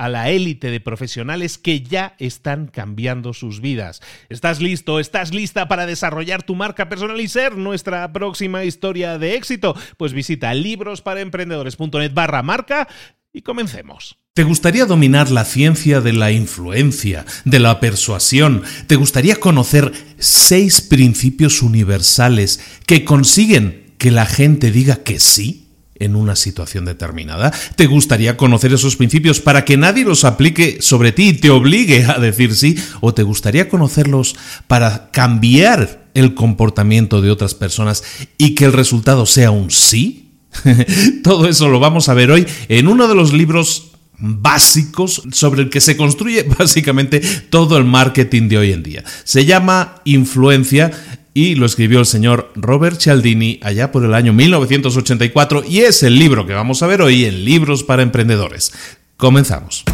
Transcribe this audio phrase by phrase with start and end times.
[0.00, 4.00] a la élite de profesionales que ya están cambiando sus vidas.
[4.30, 4.98] ¿Estás listo?
[4.98, 9.76] ¿Estás lista para desarrollar tu marca personal y ser nuestra próxima historia de éxito?
[9.98, 12.88] Pues visita librosparaemprendedores.net barra marca
[13.30, 14.16] y comencemos.
[14.32, 18.62] ¿Te gustaría dominar la ciencia de la influencia, de la persuasión?
[18.86, 25.69] ¿Te gustaría conocer seis principios universales que consiguen que la gente diga que sí?
[26.00, 27.52] En una situación determinada?
[27.76, 32.04] ¿Te gustaría conocer esos principios para que nadie los aplique sobre ti y te obligue
[32.04, 32.76] a decir sí?
[33.00, 34.34] ¿O te gustaría conocerlos
[34.66, 38.02] para cambiar el comportamiento de otras personas
[38.36, 40.32] y que el resultado sea un sí?
[41.22, 43.90] Todo eso lo vamos a ver hoy en uno de los libros
[44.20, 49.04] básicos sobre el que se construye básicamente todo el marketing de hoy en día.
[49.24, 50.90] Se llama Influencia
[51.34, 56.18] y lo escribió el señor Robert Cialdini allá por el año 1984 y es el
[56.18, 58.72] libro que vamos a ver hoy en Libros para Emprendedores.
[59.16, 59.84] Comenzamos.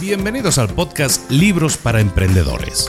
[0.00, 2.88] Bienvenidos al podcast Libros para Emprendedores.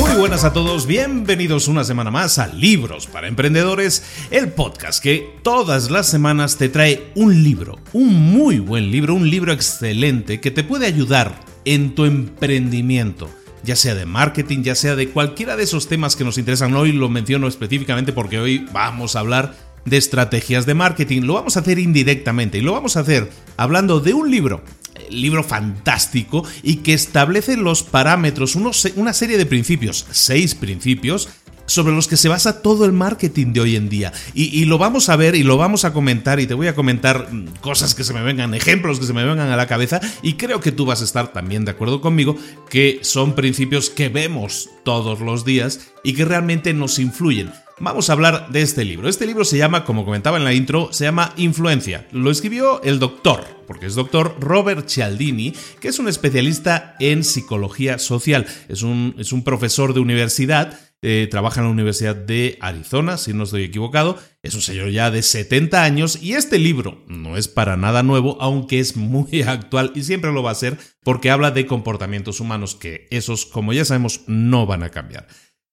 [0.00, 5.36] Muy buenas a todos, bienvenidos una semana más a Libros para Emprendedores, el podcast que
[5.42, 10.50] todas las semanas te trae un libro, un muy buen libro, un libro excelente que
[10.50, 13.28] te puede ayudar en tu emprendimiento
[13.62, 16.72] ya sea de marketing, ya sea de cualquiera de esos temas que nos interesan.
[16.72, 21.22] Hoy lo menciono específicamente porque hoy vamos a hablar de estrategias de marketing.
[21.22, 24.62] Lo vamos a hacer indirectamente y lo vamos a hacer hablando de un libro
[25.10, 31.28] libro fantástico y que establece los parámetros, una serie de principios, seis principios,
[31.70, 34.12] sobre los que se basa todo el marketing de hoy en día.
[34.34, 37.32] Y, lo vamos a ver y lo vamos a comentar y te voy a comentar
[37.32, 40.34] mm, cosas que se me vengan, ejemplos que se me vengan a la cabeza y
[40.34, 42.36] creo que tú vas a estar también de acuerdo conmigo
[42.68, 48.12] que son principios que vemos todos los días y que realmente nos influyen vamos a
[48.12, 49.08] hablar de este libro.
[49.08, 52.06] Este libro se llama, como comentaba en la intro, se llama Influencia.
[52.12, 57.98] Lo escribió el doctor, porque es doctor Robert Cialdini, que es un especialista en psicología
[57.98, 58.46] social.
[58.68, 63.32] Es un, es un profesor de universidad eh, trabaja en la Universidad de Arizona, si
[63.32, 64.18] no estoy equivocado.
[64.42, 68.36] Es un señor ya de 70 años y este libro no es para nada nuevo,
[68.38, 72.74] aunque es muy actual y siempre lo va a ser porque habla de comportamientos humanos
[72.74, 75.26] que esos, como ya sabemos, no van a cambiar.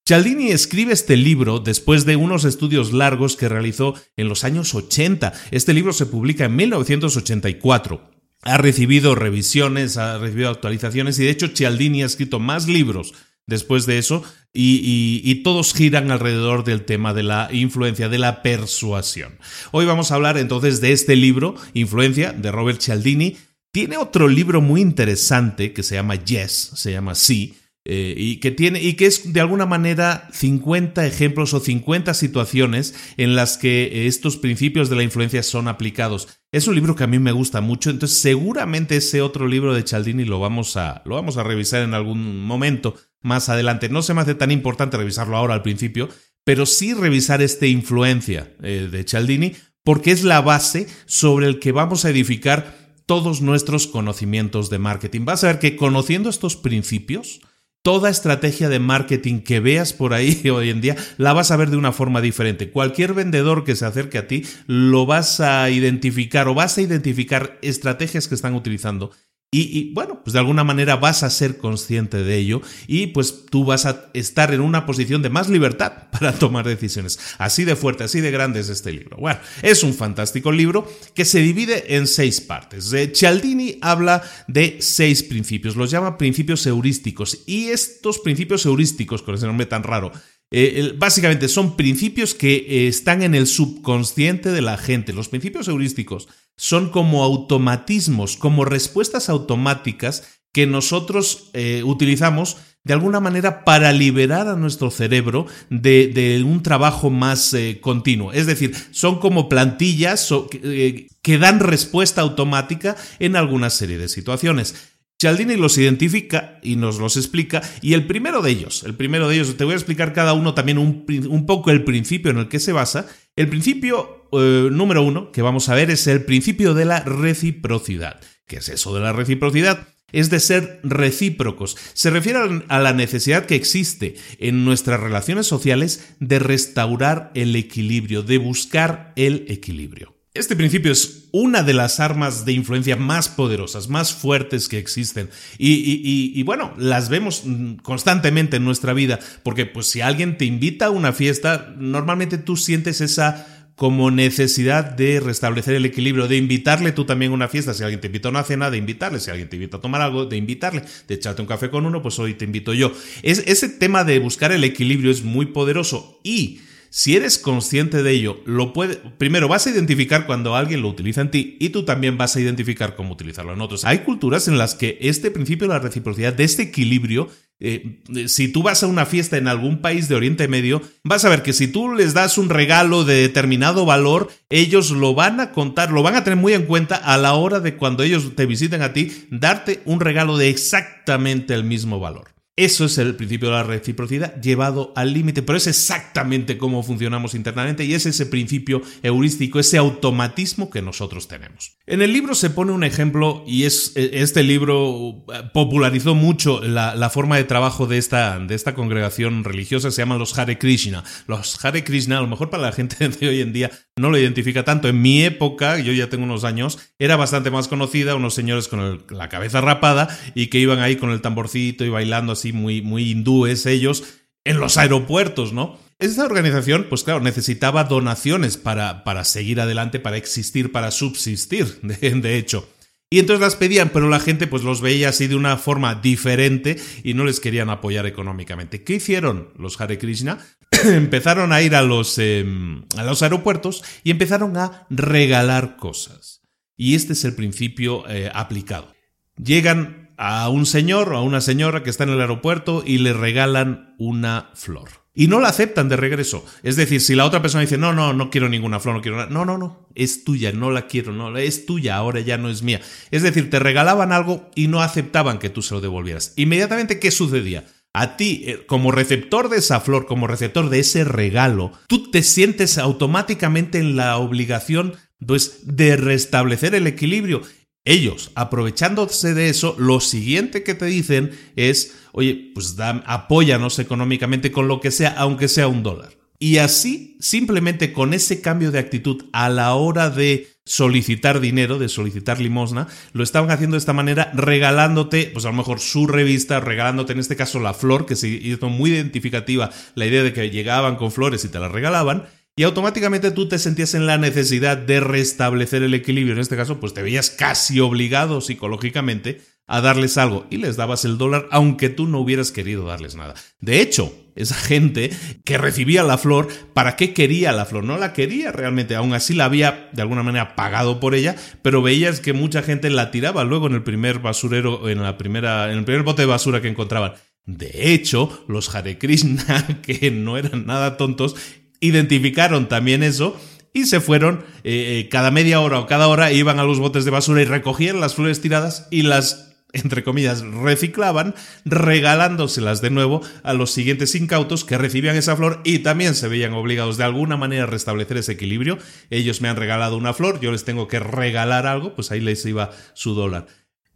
[0.07, 5.33] Cialdini escribe este libro después de unos estudios largos que realizó en los años 80.
[5.51, 8.09] Este libro se publica en 1984.
[8.43, 13.15] Ha recibido revisiones, ha recibido actualizaciones y de hecho Cialdini ha escrito más libros
[13.47, 14.23] después de eso
[14.53, 19.37] y, todos giran alrededor del tema de la influencia, de la persuasión.
[19.71, 23.35] Hoy vamos a hablar entonces de este libro, Influencia, de Robert Cialdini.
[23.73, 27.55] Tiene otro libro muy interesante que se llama Yes, se llama Sí,
[27.89, 32.93] eh, y que tiene y que es de alguna manera 50 ejemplos o 50 situaciones
[33.15, 36.27] en las que estos principios de la influencia son aplicados.
[36.51, 39.83] Es un libro que a mí me gusta mucho, entonces seguramente ese otro libro de
[39.83, 43.87] Cialdini lo vamos a lo vamos a revisar en algún momento más adelante.
[43.87, 46.09] No se me hace tan importante revisarlo ahora al principio,
[46.43, 49.53] pero sí revisar esta influencia eh, de Cialdini
[49.85, 52.75] porque es la base sobre el que vamos a edificar
[53.05, 55.23] todos nuestros conocimientos de marketing.
[55.23, 57.39] Vas a ver que conociendo estos principios,
[57.87, 61.69] toda estrategia de marketing que veas por ahí hoy en día la vas a ver
[61.69, 62.69] de una forma diferente.
[62.69, 67.57] Cualquier vendedor que se acerque a ti lo vas a identificar o vas a identificar
[67.61, 69.11] estrategias que están utilizando
[69.49, 73.63] y, bueno, pues de alguna manera vas a ser consciente de ello y pues tú
[73.63, 77.17] vas a estar en una posición de más libertad para tomar decisiones.
[77.37, 79.15] Así de fuerte, así de grande es este libro.
[79.15, 82.93] Bueno, es un fantástico libro que se divide en seis partes.
[83.13, 89.47] Cialdini habla de seis principios, los llama principios heurísticos y estos principios heurísticos, con ese
[89.47, 90.11] nombre tan raro,
[90.49, 95.11] eh, básicamente son principios que eh, están en el subconsciente de la gente.
[95.13, 100.23] Los principios heurísticos son como automatismos, como respuestas automáticas
[100.53, 107.09] que nosotros eh, utilizamos de alguna manera para liberar a nuestro cerebro de, un trabajo
[107.09, 108.31] más continuo.
[108.31, 114.96] Es decir, son como plantillas que dan respuesta automática en alguna serie de situaciones.
[115.19, 119.35] Cialdini los identifica y nos los explica, y el primero de ellos, el primero de
[119.35, 122.59] ellos, te voy a explicar cada uno también un, poco el principio en el que
[122.59, 123.07] se basa.
[123.35, 128.19] El principio eh, número uno que vamos a ver es el principio de la reciprocidad.
[128.45, 129.87] ¿Qué es eso de la reciprocidad?
[130.11, 131.77] Es de ser recíprocos.
[131.93, 138.21] Se refiere a la necesidad que existe en nuestras relaciones sociales de restaurar el equilibrio,
[138.21, 140.16] de buscar el equilibrio.
[140.37, 145.29] Este principio es una de las armas de influencia más poderosas, más fuertes que existen.
[145.57, 147.43] Y, bueno, las vemos
[147.81, 152.55] constantemente en nuestra vida, porque pues si alguien te invita a una fiesta, normalmente tú
[152.55, 157.73] sientes esa como necesidad de restablecer el equilibrio, de invitarle tú también a una fiesta,
[157.73, 160.01] si alguien te invita a una cena, de invitarle, si alguien te invita a tomar
[160.01, 162.91] algo, de invitarle, de echarte un café con uno, pues hoy te invito yo.
[163.21, 166.59] Es, ese tema de buscar el equilibrio es muy poderoso y
[166.97, 171.21] si eres consciente de ello, lo puede, primero vas a identificar cuando alguien lo utiliza
[171.21, 173.85] en ti y tú también vas a identificar cómo utilizarlo en otros.
[173.85, 177.29] Hay culturas en las que este principio de la reciprocidad, de este equilibrio,
[177.59, 181.29] eh, si tú vas a una fiesta en algún país de Oriente Medio, vas a
[181.29, 185.51] ver que si tú les das un regalo de determinado valor, ellos lo van a
[185.51, 188.47] contar, lo van a tener muy en cuenta a la hora de cuando ellos te
[188.47, 192.36] visiten a ti, darte un regalo de exactamente el mismo valor.
[192.57, 197.35] Eso es el principio de la reciprocidad llevado al límite, pero es exactamente cómo funcionamos
[197.35, 201.77] internamente y es ese principio heurístico, ese automatismo que nosotros tenemos.
[201.85, 207.09] En el libro se pone un ejemplo y es este libro eh, popularizó mucho la,
[207.11, 211.03] forma de trabajo de esta, de esta congregación religiosa, se llaman los Hare Krishna.
[211.27, 214.17] Los Hare Krishna, a lo mejor para la gente de hoy en día no lo
[214.17, 214.87] identifica tanto.
[214.87, 219.03] En mi época, yo ya tengo unos años, era bastante más conocida, unos señores con
[219.09, 223.11] la cabeza rapada y que iban ahí con el tamborcito y bailando así muy, muy
[223.11, 224.03] hindúes ellos
[224.45, 225.77] en los aeropuertos, ¿no?
[225.99, 232.37] Esta organización, pues claro, necesitaba donaciones para, para seguir adelante, para existir, para subsistir, de,
[232.37, 232.69] hecho.
[233.09, 236.77] Y entonces las pedían, pero la gente pues los veía así de una forma diferente
[237.03, 238.83] y no les querían apoyar económicamente.
[238.83, 240.37] ¿Qué hicieron los Hare Krishna?
[240.85, 246.41] empezaron a ir a los, em, a los aeropuertos y empezaron a regalar cosas.
[246.75, 248.93] Y este es el principio eh, aplicado.
[249.35, 253.13] Llegan a un señor o a una señora que está en el aeropuerto y le
[253.13, 254.89] regalan una flor.
[255.13, 256.45] Y no la aceptan de regreso.
[256.61, 259.17] Es decir, si la otra persona dice, no, no, no quiero ninguna flor, no quiero
[259.17, 259.29] nada.
[259.31, 262.61] No, no, no, es tuya, no la quiero, no, es tuya, ahora ya no es
[262.61, 262.81] mía.
[263.09, 266.33] Es decir, te regalaban algo y no aceptaban que tú se lo devolvieras.
[266.35, 267.65] Inmediatamente, ¿qué sucedía?
[267.93, 272.23] A ti, eh, como receptor de esa flor, como receptor de ese regalo, tú te
[272.23, 274.93] sientes automáticamente en la obligación
[275.25, 277.41] pues, de restablecer el equilibrio
[277.85, 284.67] Ellos, aprovechándose de eso, lo siguiente que te dicen es, oye, pues apóyanos económicamente con
[284.67, 286.17] lo que sea, aunque sea un dólar.
[286.37, 291.89] Y así, simplemente con ese cambio de actitud a la hora de solicitar dinero, de
[291.89, 296.59] solicitar limosna, lo estaban haciendo de esta manera, regalándote, pues a lo mejor su revista,
[296.59, 300.49] regalándote en este caso la flor, que se hizo muy identificativa la idea de que
[300.49, 304.77] llegaban con flores y te las regalaban, y automáticamente tú te sentías en la necesidad
[304.77, 306.33] de restablecer el equilibrio.
[306.33, 311.05] En este caso, pues te veías casi obligado psicológicamente a darles algo y les dabas
[311.05, 313.35] el dólar aunque tú no hubieras querido darles nada.
[313.59, 315.11] De hecho, esa gente
[315.43, 317.83] que recibía la flor, ¿para qué quería la flor?
[317.83, 321.81] No la quería realmente, aún así la había de alguna manera pagado por ella, pero
[321.81, 325.79] veías que mucha gente la tiraba luego en el primer basurero, en la primera, en
[325.79, 327.13] el primer bote de basura que encontraban.
[327.45, 331.35] De hecho, los Hare Krishna, que no eran nada tontos,
[331.79, 333.39] identificaron también eso
[333.73, 337.05] y se fueron eh, eh, cada media hora o cada hora iban a los botes
[337.05, 339.46] de basura y recogían las flores tiradas y las
[339.83, 345.79] entre comillas, reciclaban, regalándoselas de nuevo a los siguientes incautos que recibían esa flor y
[345.79, 348.77] también se veían obligados de alguna manera a restablecer ese equilibrio.
[349.09, 352.45] Ellos me han regalado una flor, yo les tengo que regalar algo, pues ahí les
[352.45, 353.47] iba su dólar.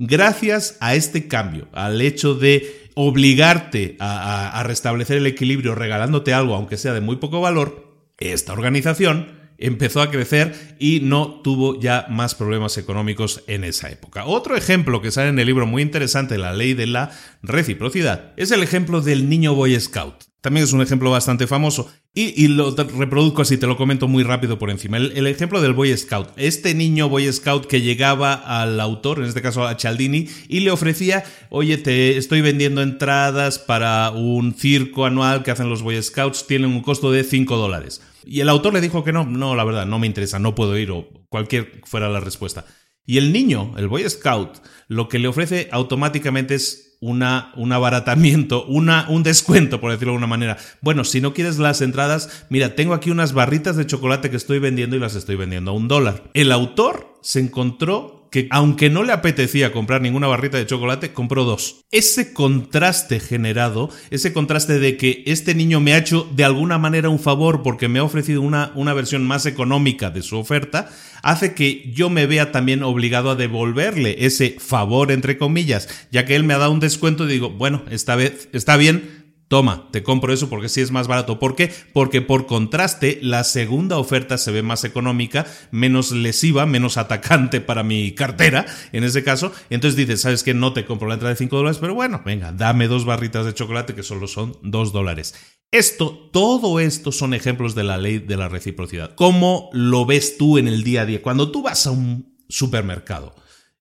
[0.03, 6.77] Gracias a este cambio, al hecho de obligarte a, restablecer el equilibrio regalándote algo, aunque
[6.77, 12.35] sea de muy poco valor, esta organización empezó a crecer y no tuvo ya más
[12.35, 14.25] problemas económicos en esa época.
[14.25, 18.51] Otro ejemplo que sale en el libro muy interesante, La ley de la reciprocidad, es
[18.51, 20.31] el ejemplo del niño Boy Scout.
[20.41, 21.91] También es un ejemplo bastante famoso.
[22.13, 24.97] Y, lo reproduzco así, te lo comento muy rápido por encima.
[24.97, 26.29] El, ejemplo del Boy Scout.
[26.35, 30.71] Este niño Boy Scout que llegaba al autor, en este caso a Cialdini, y le
[30.71, 36.47] ofrecía, oye, te estoy vendiendo entradas para un circo anual que hacen los Boy Scouts,
[36.47, 38.01] tienen un costo de 5 dólares.
[38.25, 40.77] Y el autor le dijo que no, no, la verdad, no me interesa, no puedo
[40.77, 42.65] ir, o cualquier fuera la respuesta.
[43.05, 48.63] Y el niño, el Boy Scout, lo que le ofrece automáticamente es una, un abaratamiento,
[48.65, 50.57] una, un descuento, por decirlo de alguna manera.
[50.81, 54.59] Bueno, si no quieres las entradas, mira, tengo aquí unas barritas de chocolate que estoy
[54.59, 56.29] vendiendo y las estoy vendiendo a un dólar.
[56.33, 61.43] El autor se encontró que aunque no le apetecía comprar ninguna barrita de chocolate, compró
[61.43, 61.83] dos.
[61.91, 67.09] Ese contraste generado, ese contraste de que este niño me ha hecho de alguna manera
[67.09, 70.89] un favor porque me ha ofrecido una, una versión más económica de su oferta,
[71.23, 76.35] hace que yo me vea también obligado a devolverle ese favor, entre comillas, ya que
[76.37, 79.20] él me ha dado un descuento y digo, bueno, esta vez está bien,
[79.51, 81.37] Toma, te compro eso porque sí es más barato.
[81.37, 81.73] ¿Por qué?
[81.91, 87.83] Porque por contraste, la segunda oferta se ve más económica, menos lesiva, menos atacante para
[87.83, 89.51] mi cartera, en ese caso.
[89.69, 90.53] Entonces dices, ¿sabes qué?
[90.53, 93.53] No te compro la entrada de 5 dólares, pero bueno, venga, dame dos barritas de
[93.53, 95.35] chocolate que solo son 2 dólares.
[95.69, 99.15] Esto, todo esto son ejemplos de la ley de la reciprocidad.
[99.15, 101.21] ¿Cómo lo ves tú en el día a día?
[101.21, 103.35] Cuando tú vas a un supermercado,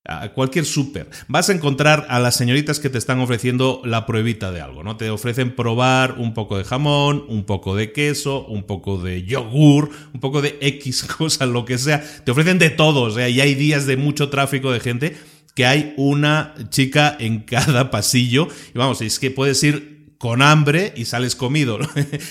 [0.06, 4.50] a cualquier súper, vas a encontrar a las señoritas que te están ofreciendo la pruebita
[4.50, 4.96] de algo, ¿no?
[4.96, 9.90] Te ofrecen probar un poco de jamón, un poco de queso, un poco de yogur,
[10.14, 12.02] un poco de X cosa, lo que sea.
[12.24, 15.16] Te ofrecen de todo, o sea, y hay días de mucho tráfico de gente
[15.54, 18.48] que hay una chica en cada pasillo.
[18.74, 21.78] Y vamos, es que puedes ir con hambre y sales comido.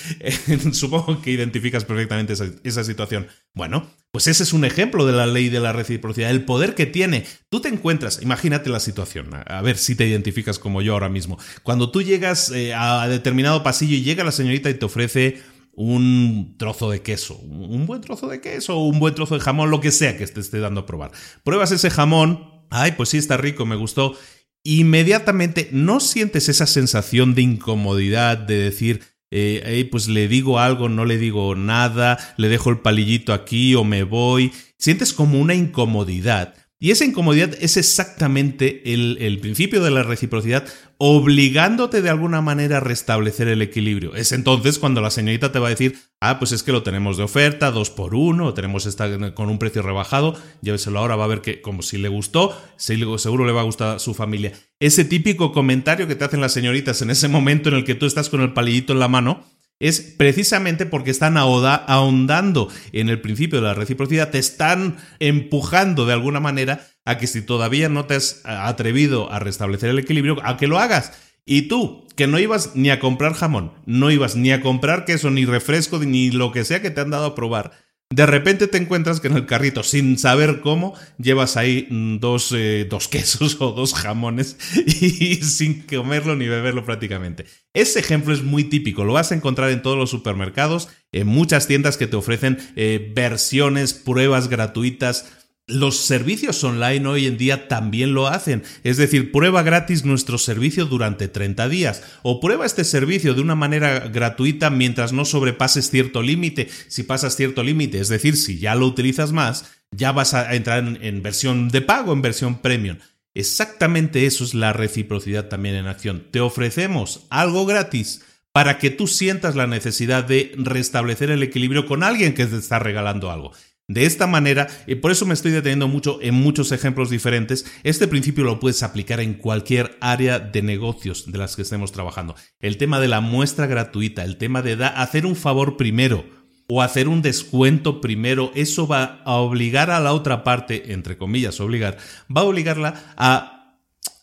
[0.73, 2.33] Supongo que identificas perfectamente
[2.63, 3.27] esa, situación.
[3.53, 6.85] Bueno, pues ese es un ejemplo de la ley de la reciprocidad, el poder que
[6.85, 7.25] tiene.
[7.49, 11.37] Tú te encuentras, imagínate la situación, a ver si te identificas como yo ahora mismo.
[11.63, 15.41] Cuando tú llegas eh, a determinado pasillo y llega la señorita y te ofrece
[15.73, 19.79] un trozo de queso, un buen trozo de queso un buen trozo de jamón, lo
[19.79, 21.11] que sea que te esté dando a probar.
[21.43, 24.15] Pruebas ese jamón, ay, pues sí está rico, me gustó
[24.63, 29.01] inmediatamente no sientes esa sensación de incomodidad, de decir,
[29.31, 33.83] eh, pues le digo algo, no le digo nada, le dejo el palillito aquí o
[33.83, 34.51] me voy.
[34.77, 36.55] Sientes como una incomodidad.
[36.81, 40.65] Y esa incomodidad es exactamente el, principio de la reciprocidad,
[41.01, 44.15] obligándote de alguna manera a restablecer el equilibrio.
[44.15, 47.15] Es entonces cuando la señorita te va a decir, ah, pues es que lo tenemos
[47.15, 51.29] de oferta, dos por uno, tenemos esta con un precio rebajado, lléveselo ahora, va a
[51.29, 54.51] ver que como si le gustó, seguro le va a gustar a su familia.
[54.81, 58.05] Ese típico comentario que te hacen las señoritas en ese momento en el que tú
[58.05, 59.45] estás con el palillito en la mano,
[59.79, 66.13] es precisamente porque están ahondando en el principio de la reciprocidad, te están empujando de
[66.13, 70.57] alguna manera a que si todavía no te has atrevido a restablecer el equilibrio, a
[70.57, 71.13] que lo hagas.
[71.45, 75.31] Y tú, que no ibas ni a comprar jamón, no ibas ni a comprar queso,
[75.31, 77.71] ni refresco, ni lo que sea que te han dado a probar,
[78.11, 82.51] de repente te encuentras que en el carrito, sin saber cómo, llevas ahí mm, dos,
[82.57, 87.45] eh, dos quesos o dos jamones y sin comerlo ni beberlo prácticamente.
[87.75, 91.67] Ese ejemplo es muy típico, lo vas a encontrar en todos los supermercados, en muchas
[91.67, 95.38] tiendas que te ofrecen eh, versiones, pruebas gratuitas
[95.69, 100.85] Los servicios online hoy en día también lo hacen, es decir, prueba gratis nuestro servicio
[100.85, 106.21] durante 30 días o prueba este servicio de una manera gratuita mientras no sobrepases cierto
[106.21, 106.69] límite.
[106.87, 110.79] Si pasas cierto límite, es decir, si ya lo utilizas más, ya vas a entrar
[110.79, 112.97] en, en versión de pago, en versión premium.
[113.35, 116.25] Exactamente eso es la reciprocidad también en acción.
[116.31, 122.03] Te ofrecemos algo gratis para que tú sientas la necesidad de restablecer el equilibrio con
[122.03, 123.53] alguien que te está regalando algo.
[123.89, 128.07] De esta manera, y por eso me estoy deteniendo mucho en muchos ejemplos diferentes, este
[128.07, 132.35] principio lo puedes aplicar en cualquier área de negocios de las que estemos trabajando.
[132.59, 136.23] El tema de la muestra gratuita, el tema de hacer un favor primero
[136.67, 141.59] o hacer un descuento primero, eso va a obligar a la otra parte, entre comillas,
[141.59, 141.97] obligar,
[142.29, 143.58] va a obligarla a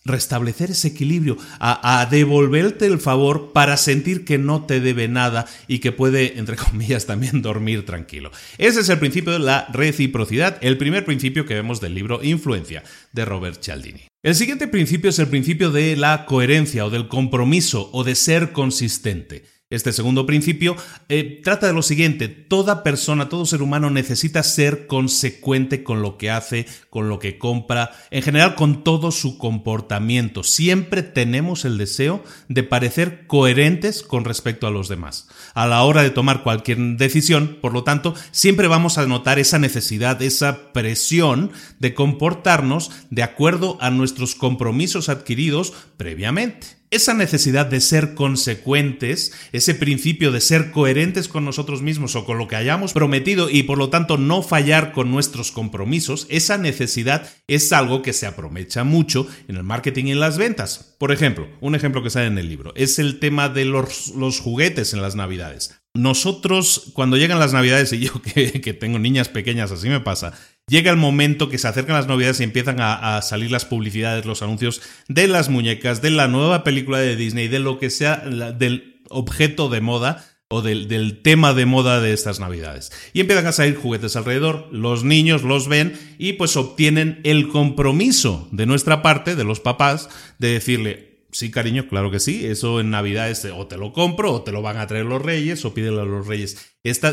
[0.06, 5.80] restablecer ese equilibrio, a, devolverte el favor para sentir que no te debe nada y
[5.80, 8.30] que puede, entre comillas, también dormir tranquilo.
[8.58, 12.82] Ese es el principio de la reciprocidad, el primer principio que vemos del libro Influencia
[13.12, 14.02] de Robert Cialdini.
[14.22, 18.52] El siguiente principio es el principio de la coherencia o del compromiso o de ser
[18.52, 19.44] consistente.
[19.68, 20.76] Este segundo principio
[21.08, 26.18] eh, trata de lo siguiente, toda persona, todo ser humano necesita ser consecuente con lo
[26.18, 30.44] que hace, con lo que compra, en general con todo su comportamiento.
[30.44, 35.26] Siempre tenemos el deseo de parecer coherentes con respecto a los demás.
[35.52, 39.58] A la hora de tomar cualquier decisión, por lo tanto, siempre vamos a notar esa
[39.58, 46.75] necesidad, esa presión de comportarnos de acuerdo a nuestros compromisos adquiridos previamente.
[46.90, 52.38] Esa necesidad de ser consecuentes, ese principio de ser coherentes con nosotros mismos o con
[52.38, 57.28] lo que hayamos prometido y por lo tanto no fallar con nuestros compromisos, esa necesidad
[57.48, 60.94] es algo que se aprovecha mucho en el marketing y en las ventas.
[60.98, 64.38] Por ejemplo, un ejemplo que sale en el libro, es el tema de los, los
[64.40, 65.74] juguetes en las navidades.
[65.94, 70.34] Nosotros, cuando llegan las navidades, y yo que, que tengo niñas pequeñas, así me pasa,
[70.68, 74.42] llega el momento que se acercan las novedades y empiezan a, salir las publicidades, los
[74.42, 79.00] anuncios de las muñecas, de la nueva película de Disney, de lo que sea, del
[79.08, 82.90] objeto de moda o del, del, tema de moda de estas navidades.
[83.12, 88.48] Y empiezan a salir juguetes alrededor, los niños los ven y pues obtienen el compromiso
[88.50, 92.46] de nuestra parte, de los papás, de decirle, Sí, cariño, claro que sí.
[92.46, 95.66] Eso en Navidades o te lo compro o te lo van a traer los reyes
[95.66, 96.56] o pídelo a los reyes.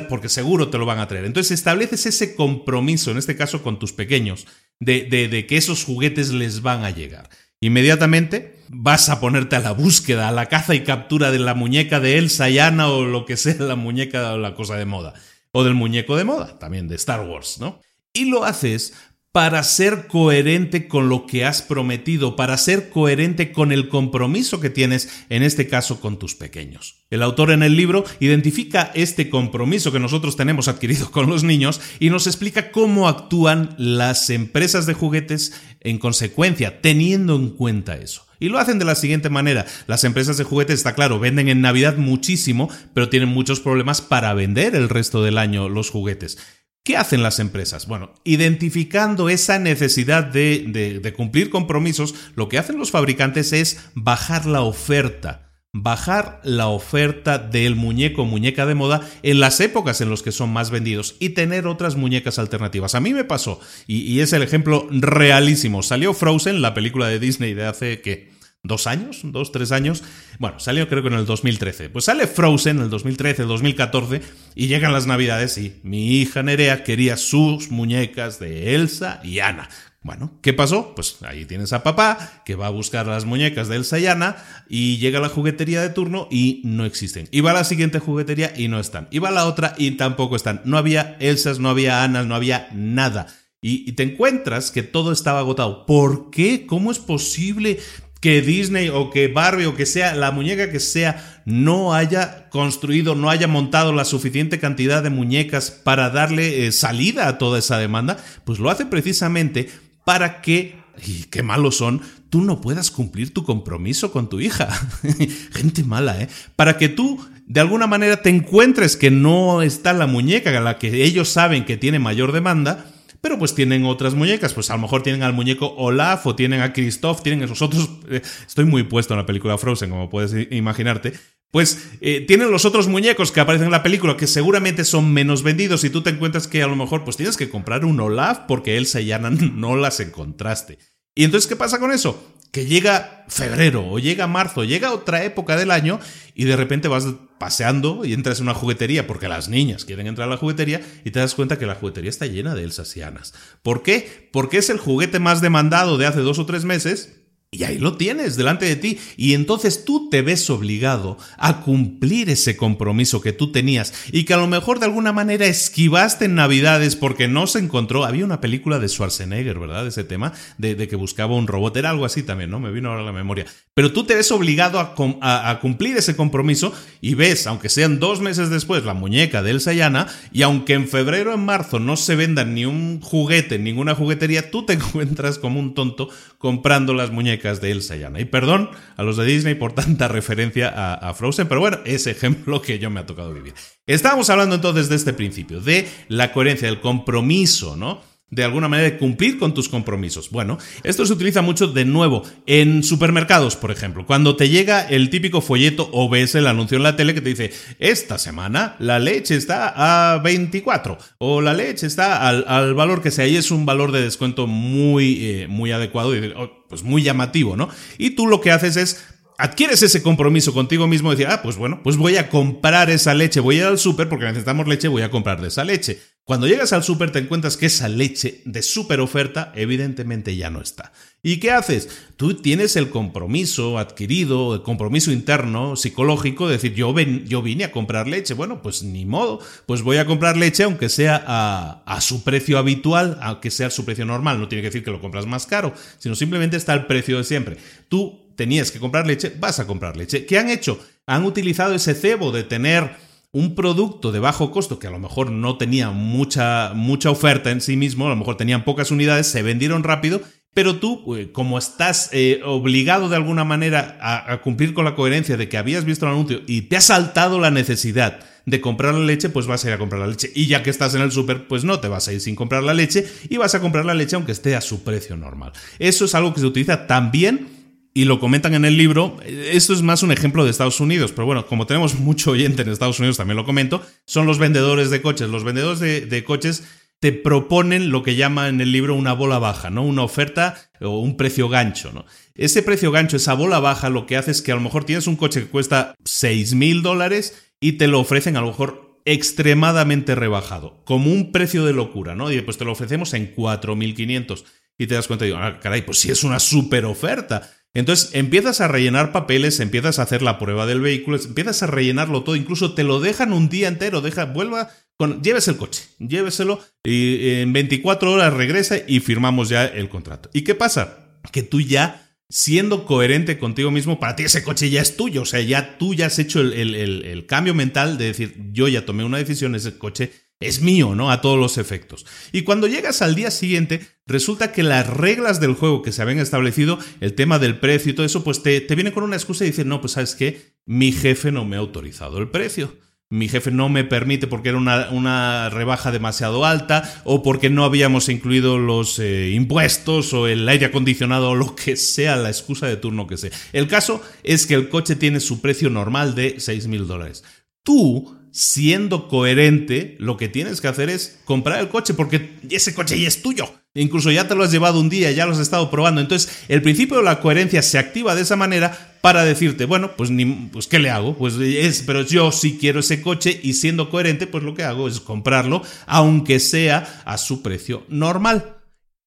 [0.08, 1.26] porque seguro te lo van a traer.
[1.26, 4.48] Entonces estableces ese compromiso, en este caso con tus pequeños,
[4.80, 7.28] de, de, que esos juguetes les van a llegar.
[7.60, 12.00] Inmediatamente vas a ponerte a la búsqueda, a la caza y captura de la muñeca
[12.00, 15.16] de Elsa y Anna o lo que sea la muñeca o la cosa de moda.
[15.52, 17.82] O del muñeco de moda, también de Star Wars, ¿no?
[18.14, 18.94] Y lo haces
[19.34, 24.70] para ser coherente con lo que has prometido, para ser coherente con el compromiso que
[24.70, 27.04] tienes, en este caso con tus pequeños.
[27.10, 31.82] El autor en el libro identifica este compromiso que nosotros tenemos adquirido con los niños
[32.00, 38.28] y nos explica cómo actúan las empresas de juguetes en consecuencia, teniendo en cuenta eso.
[38.40, 39.66] Y lo hacen de la siguiente manera.
[39.88, 44.34] Las empresas de juguetes, está claro, venden en Navidad muchísimo, pero tienen muchos problemas para
[44.36, 46.38] vender el resto del año los juguetes.
[46.84, 47.88] ¿Qué hacen las empresas?
[47.88, 54.62] Bueno, identificando esa necesidad de, cumplir compromisos, lo que hacen los fabricantes es bajar la
[54.62, 55.40] oferta
[55.76, 60.54] bajar la oferta del muñeco muñeca de moda en las épocas en las que son
[60.54, 62.94] más vendidos y tener otras muñecas alternativas.
[62.94, 65.82] A mí me pasó, y, y es el ejemplo realísimo.
[65.82, 68.33] Salió Frozen, la película de Disney de hace que
[68.64, 70.04] dos años, dos, tres años.
[70.40, 71.90] Bueno, salió creo que en el 2013.
[71.90, 74.22] Pues sale Frozen en el 2013, 2014
[74.56, 79.70] y llegan las navidades y mi hija Nerea quería sus muñecas de Elsa y Anna.
[80.02, 80.96] Bueno, ¿qué pasó?
[80.96, 84.36] Pues ahí tienes a papá que va a buscar las muñecas de Elsa y Anna
[84.70, 87.28] y llega a la juguetería de turno y no existen.
[87.32, 89.08] Y va a la siguiente juguetería y no están.
[89.12, 90.62] Y va a la otra y tampoco están.
[90.66, 93.28] No había Elsas, no había Annas, no había nada.
[93.62, 95.86] Y, te encuentras que todo estaba agotado.
[95.86, 96.66] ¿Por qué?
[96.66, 97.80] ¿Cómo es posible?
[98.24, 103.16] Que Disney o que Barbie o que sea la muñeca que sea no haya construido,
[103.16, 107.78] no haya montado la suficiente cantidad de muñecas para darle eh, salida a toda esa
[107.78, 109.70] demanda, pues lo hace precisamente
[110.06, 114.70] para que, y qué malos son, tú no puedas cumplir tu compromiso con tu hija.
[115.52, 116.30] Gente mala, ¿eh?
[116.56, 120.80] Para que tú de alguna manera te encuentres que no está la muñeca a la
[120.80, 122.86] que ellos saben que tiene mayor demanda,
[123.24, 126.60] pero pues tienen otras muñecas, pues a lo mejor tienen al muñeco Olaf o tienen
[126.60, 130.52] a Kristoff, tienen esos otros, eh, estoy muy puesto en la película Frozen, como puedes
[130.52, 131.14] imaginarte,
[131.50, 135.42] pues eh, tienen los otros muñecos que aparecen en la película que seguramente son menos
[135.42, 138.40] vendidos y tú te encuentras que a lo mejor pues tienes que comprar un Olaf
[138.40, 140.80] porque Elsa y Anna no las encontraste.
[141.16, 142.22] ¿Y entonces qué pasa con eso?
[142.54, 146.00] Que llega febrero o llega marzo, llega otra época del año
[146.36, 147.08] y de repente vas
[147.40, 151.10] paseando y entras en una juguetería porque las niñas quieren entrar a la juguetería y
[151.10, 153.34] te das cuenta que la juguetería está llena de Elsas y Anas.
[153.64, 154.30] ¿Por qué?
[154.32, 157.23] Porque es el juguete más demandado de hace dos o tres meses
[157.54, 158.98] y ahí lo tienes delante de ti.
[159.16, 164.34] Y entonces tú te ves obligado a cumplir ese compromiso que tú tenías y que
[164.34, 168.06] a lo mejor de alguna manera esquivaste en Navidades porque no se encontró.
[168.06, 169.88] Había una película de Schwarzenegger, ¿verdad?
[169.88, 171.78] Ese tema, de, que buscaba un robot.
[171.78, 172.60] Era algo así también, ¿no?
[172.60, 173.46] Me vino ahora a la memoria.
[173.74, 178.20] Pero tú te ves obligado a, a, cumplir ese compromiso y ves, aunque sean dos
[178.20, 181.98] meses después, la muñeca de Elsa Yana y aunque en febrero o en marzo no
[181.98, 186.10] se vendan ni un juguete en ninguna juguetería, tú te encuentras como un tonto
[186.44, 190.68] comprando las muñecas de Elsa y Y perdón a los de Disney por tanta referencia
[190.68, 193.54] a, a, Frozen, pero bueno, es ejemplo que yo me ha tocado vivir.
[193.88, 198.02] Estábamos hablando entonces de este principio, de la coherencia, del compromiso, ¿no?
[198.36, 200.30] De alguna manera de cumplir con tus compromisos.
[200.30, 204.06] Bueno, esto se utiliza mucho de nuevo en supermercados, por ejemplo.
[204.06, 207.30] Cuando te llega el típico folleto o ves el anuncio en la tele que te
[207.30, 213.12] dice, esta semana la leche está a 24 o la leche está al, valor que
[213.12, 217.04] sea y es un valor de descuento muy, eh, muy adecuado y oh, pues muy
[217.04, 217.70] llamativo, ¿no?
[217.98, 219.04] Y tú lo que haces es
[219.38, 223.14] adquieres ese compromiso contigo mismo de decir, ah, pues bueno, pues voy a comprar esa
[223.14, 226.00] leche, voy a ir al súper porque necesitamos leche, voy a comprar de esa leche.
[226.26, 230.62] Cuando llegas al súper te encuentras que esa leche de súper oferta evidentemente ya no
[230.62, 230.94] está.
[231.22, 231.90] ¿Y qué haces?
[232.16, 237.66] Tú tienes el compromiso adquirido, el compromiso interno, psicológico, de decir, yo, ven, yo vine
[237.66, 238.36] a comprar leche.
[238.36, 242.58] Bueno, pues ni modo, pues voy a comprar leche aunque sea a, a su precio
[242.58, 244.40] habitual, aunque sea su precio normal.
[244.40, 247.26] No tiene que decir que lo compras más caro, sino simplemente está el precio de
[247.26, 247.58] siempre.
[247.90, 250.26] Tú tenías que comprar leche, vas a comprar leche.
[250.26, 250.80] ¿Qué han hecho?
[251.06, 252.96] Han utilizado ese cebo de tener
[253.34, 257.62] un producto de bajo costo que a lo mejor no tenía mucha, mucha oferta en
[257.62, 260.22] sí mismo, a lo mejor tenían pocas unidades, se vendieron rápido,
[260.54, 265.36] pero tú, eh, como estás eh, obligado de alguna manera a, cumplir con la coherencia
[265.36, 269.00] de que habías visto el anuncio y te ha saltado la necesidad de comprar la
[269.04, 270.32] leche, pues vas a ir a comprar la leche.
[270.36, 272.62] Y ya que estás en el súper, pues no te vas a ir sin comprar
[272.62, 275.54] la leche y vas a comprar la leche aunque esté a su precio normal.
[275.80, 277.48] Eso es algo que se utiliza también
[277.94, 279.18] y lo comentan en el libro.
[279.26, 282.70] Esto es más un ejemplo de Estados Unidos, pero bueno, como tenemos mucho oyente en
[282.70, 285.30] Estados Unidos, también lo comento, son los vendedores de coches.
[285.30, 286.64] Los vendedores de, coches
[287.00, 289.84] te proponen lo que llama en el libro una bola baja, ¿no?
[289.84, 292.06] Una oferta o un precio gancho, ¿no?
[292.34, 295.08] Ese precio gancho, esa bola baja, lo que hace es que a lo mejor tienes
[295.08, 300.16] un coche que cuesta 6 mil dólares y te lo ofrecen a lo mejor extremadamente
[300.16, 302.32] rebajado, como un precio de locura, ¿no?
[302.32, 304.46] Y pues te lo ofrecemos en 4.500
[304.78, 307.50] y te das cuenta y digo, ah, caray, pues sí es una super oferta.
[307.74, 312.24] Entonces empiezas a rellenar papeles, empiezas a hacer la prueba del vehículo, empiezas a rellenarlo
[312.24, 316.62] todo, incluso te lo dejan un día entero, deja, vuelva, con, llévese el coche, lléveselo
[316.84, 320.30] y en 24 horas regresa y firmamos ya el contrato.
[320.34, 321.20] ¿Y qué pasa?
[321.32, 325.26] Que tú ya, siendo coherente contigo mismo, para ti ese coche ya es tuyo, o
[325.26, 329.04] sea, ya tú ya has hecho el, el cambio mental de decir, yo ya tomé
[329.04, 331.12] una decisión, ese coche es mío, ¿no?
[331.12, 332.06] A todos los efectos.
[332.32, 336.20] Y cuando llegas al día siguiente, resulta que las reglas del juego que se habían
[336.20, 339.46] establecido, el tema del precio y todo eso, pues te, te viene con una excusa
[339.46, 342.78] y dice, no, pues sabes qué, mi jefe no me ha autorizado el precio.
[343.14, 348.10] Mi jefe no me permite porque era una, rebaja demasiado alta o porque no habíamos
[348.10, 352.76] incluido los eh, impuestos o el aire acondicionado o lo que sea, la excusa de
[352.76, 353.30] turno que sea.
[353.52, 357.24] El caso es que el coche tiene su precio normal de 6 mil dólares.
[357.62, 363.00] Tú siendo coherente, lo que tienes que hacer es comprar el coche porque ese coche
[363.00, 363.50] ya es tuyo.
[363.76, 366.02] Incluso ya te lo has llevado un día, ya lo has estado probando.
[366.02, 370.10] Entonces, el principio de la coherencia se activa de esa manera para decirte, bueno, pues,
[370.10, 371.16] ni, pues ¿qué le hago?
[371.16, 374.88] Pues es, pero yo sí quiero ese coche y siendo coherente, pues lo que hago
[374.88, 378.58] es comprarlo, aunque sea a su precio normal.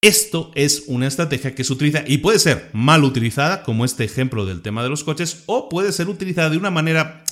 [0.03, 4.47] Esto es una estrategia que se utiliza y puede ser mal utilizada, como este ejemplo
[4.47, 7.25] del tema de los coches, o puede ser utilizada de una manera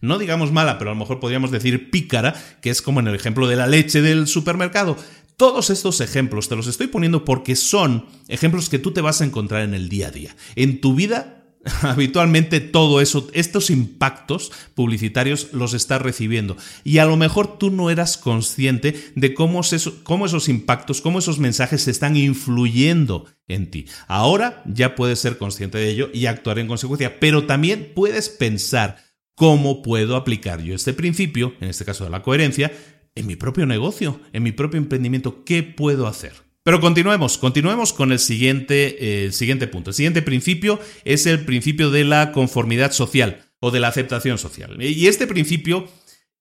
[0.00, 3.14] no digamos mala, pero a lo mejor podríamos decir pícara, que es como en el
[3.14, 4.96] ejemplo de la leche del supermercado.
[5.36, 9.24] Todos estos ejemplos te los estoy poniendo porque son ejemplos que tú te vas a
[9.24, 10.36] encontrar en el día a día.
[10.54, 11.40] En tu vida
[11.82, 16.56] habitualmente todo eso, estos impactos publicitarios los estás recibiendo.
[16.84, 19.60] Y a lo mejor tú no eras consciente de cómo,
[20.02, 23.86] cómo, esos impactos, cómo esos mensajes están influyendo en ti.
[24.08, 29.09] Ahora ya puedes ser consciente de ello y actuar en consecuencia, pero también puedes pensar
[29.40, 32.70] ¿Cómo puedo aplicar yo este principio, en este caso de la coherencia,
[33.14, 35.46] en mi propio negocio, en mi propio emprendimiento?
[35.46, 36.34] ¿Qué puedo hacer?
[36.62, 39.88] Pero continuemos, continuemos con el siguiente, el siguiente punto.
[39.88, 44.76] El siguiente principio es el principio de la conformidad social o de la aceptación social.
[44.82, 45.88] Y este principio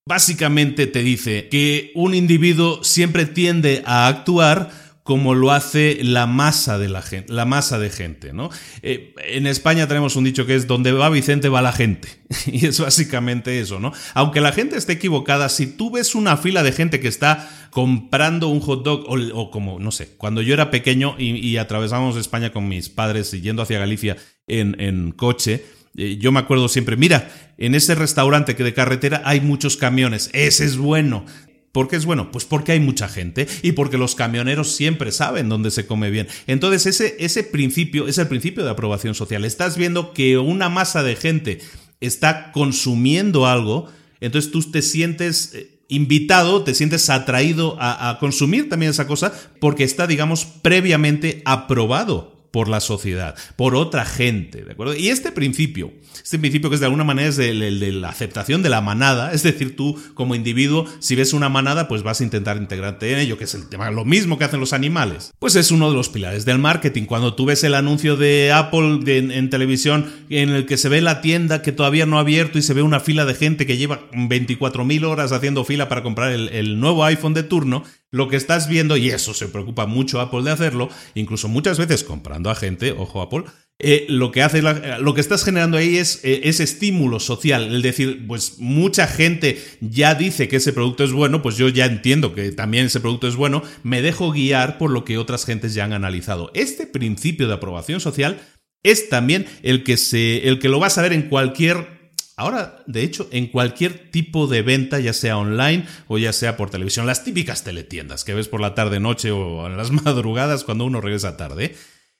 [0.06, 4.72] básicamente te dice que un individuo siempre tiende a actuar
[5.10, 8.52] como lo hace la masa de la gente, la masa de gente, ¿no?
[8.84, 12.10] Eh, en España tenemos un dicho que es donde va Vicente va la gente.
[12.46, 13.92] Y es básicamente eso, ¿no?
[14.14, 18.50] Aunque la gente esté equivocada, si tú ves una fila de gente que está comprando
[18.50, 22.68] un hot dog o, como, no sé, cuando yo era pequeño y, atravesamos España con
[22.68, 25.66] mis padres yendo hacia Galicia en, en coche,
[25.98, 30.30] eh, yo me acuerdo siempre, mira, en ese restaurante que de carretera hay muchos camiones,
[30.34, 31.26] ese es bueno.
[31.72, 32.32] ¿Por qué es bueno?
[32.32, 36.28] Pues porque hay mucha gente y porque los camioneros siempre saben dónde se come bien.
[36.48, 39.46] Entonces ese, ese principio es el principio de aprobación social.
[39.46, 41.60] Estás viendo que una masa de gente
[42.00, 43.88] está consumiendo algo,
[44.20, 49.32] entonces tú te sientes eh, invitado, te sientes atraído a, a consumir también esa cosa
[49.60, 54.96] porque está, digamos, previamente aprobado por la sociedad, por otra gente, ¿de acuerdo?
[54.96, 58.64] Y este principio, este principio que es de alguna manera es el de, la aceptación
[58.64, 62.24] de la manada, es decir, tú como individuo, si ves una manada, pues vas a
[62.24, 65.32] intentar integrarte en ello, que es el tema, lo mismo que hacen los animales.
[65.40, 67.04] Pues es uno de los pilares del marketing.
[67.04, 71.22] Cuando tú ves el anuncio de Apple en, televisión en el que se ve la
[71.22, 74.10] tienda que todavía no ha abierto y se ve una fila de gente que lleva
[74.12, 78.98] 24.000 horas haciendo fila para comprar el nuevo iPhone de turno, lo que estás viendo,
[78.98, 83.22] y eso se preocupa mucho Apple de hacerlo, incluso muchas veces comprando a gente, ojo
[83.22, 83.44] Apple,
[83.82, 87.82] eh, lo que hace lo que estás generando ahí es eh, ese estímulo social, el
[87.82, 92.36] decir, pues mucha gente ya dice que ese producto es bueno, pues yo ya entiendo
[92.36, 95.86] que también ese producto es bueno, me dejo guiar por lo que otras gentes ya
[95.86, 96.52] han analizado.
[96.56, 98.42] Este principio de aprobación social
[98.84, 101.99] es también el que se el que lo vas a ver en cualquier
[102.40, 106.70] Ahora, de hecho, en cualquier tipo de venta, ya sea online o ya sea por
[106.70, 110.86] televisión, las típicas teletiendas que ves por la tarde, noche o en las madrugadas cuando
[110.86, 111.76] uno regresa tarde,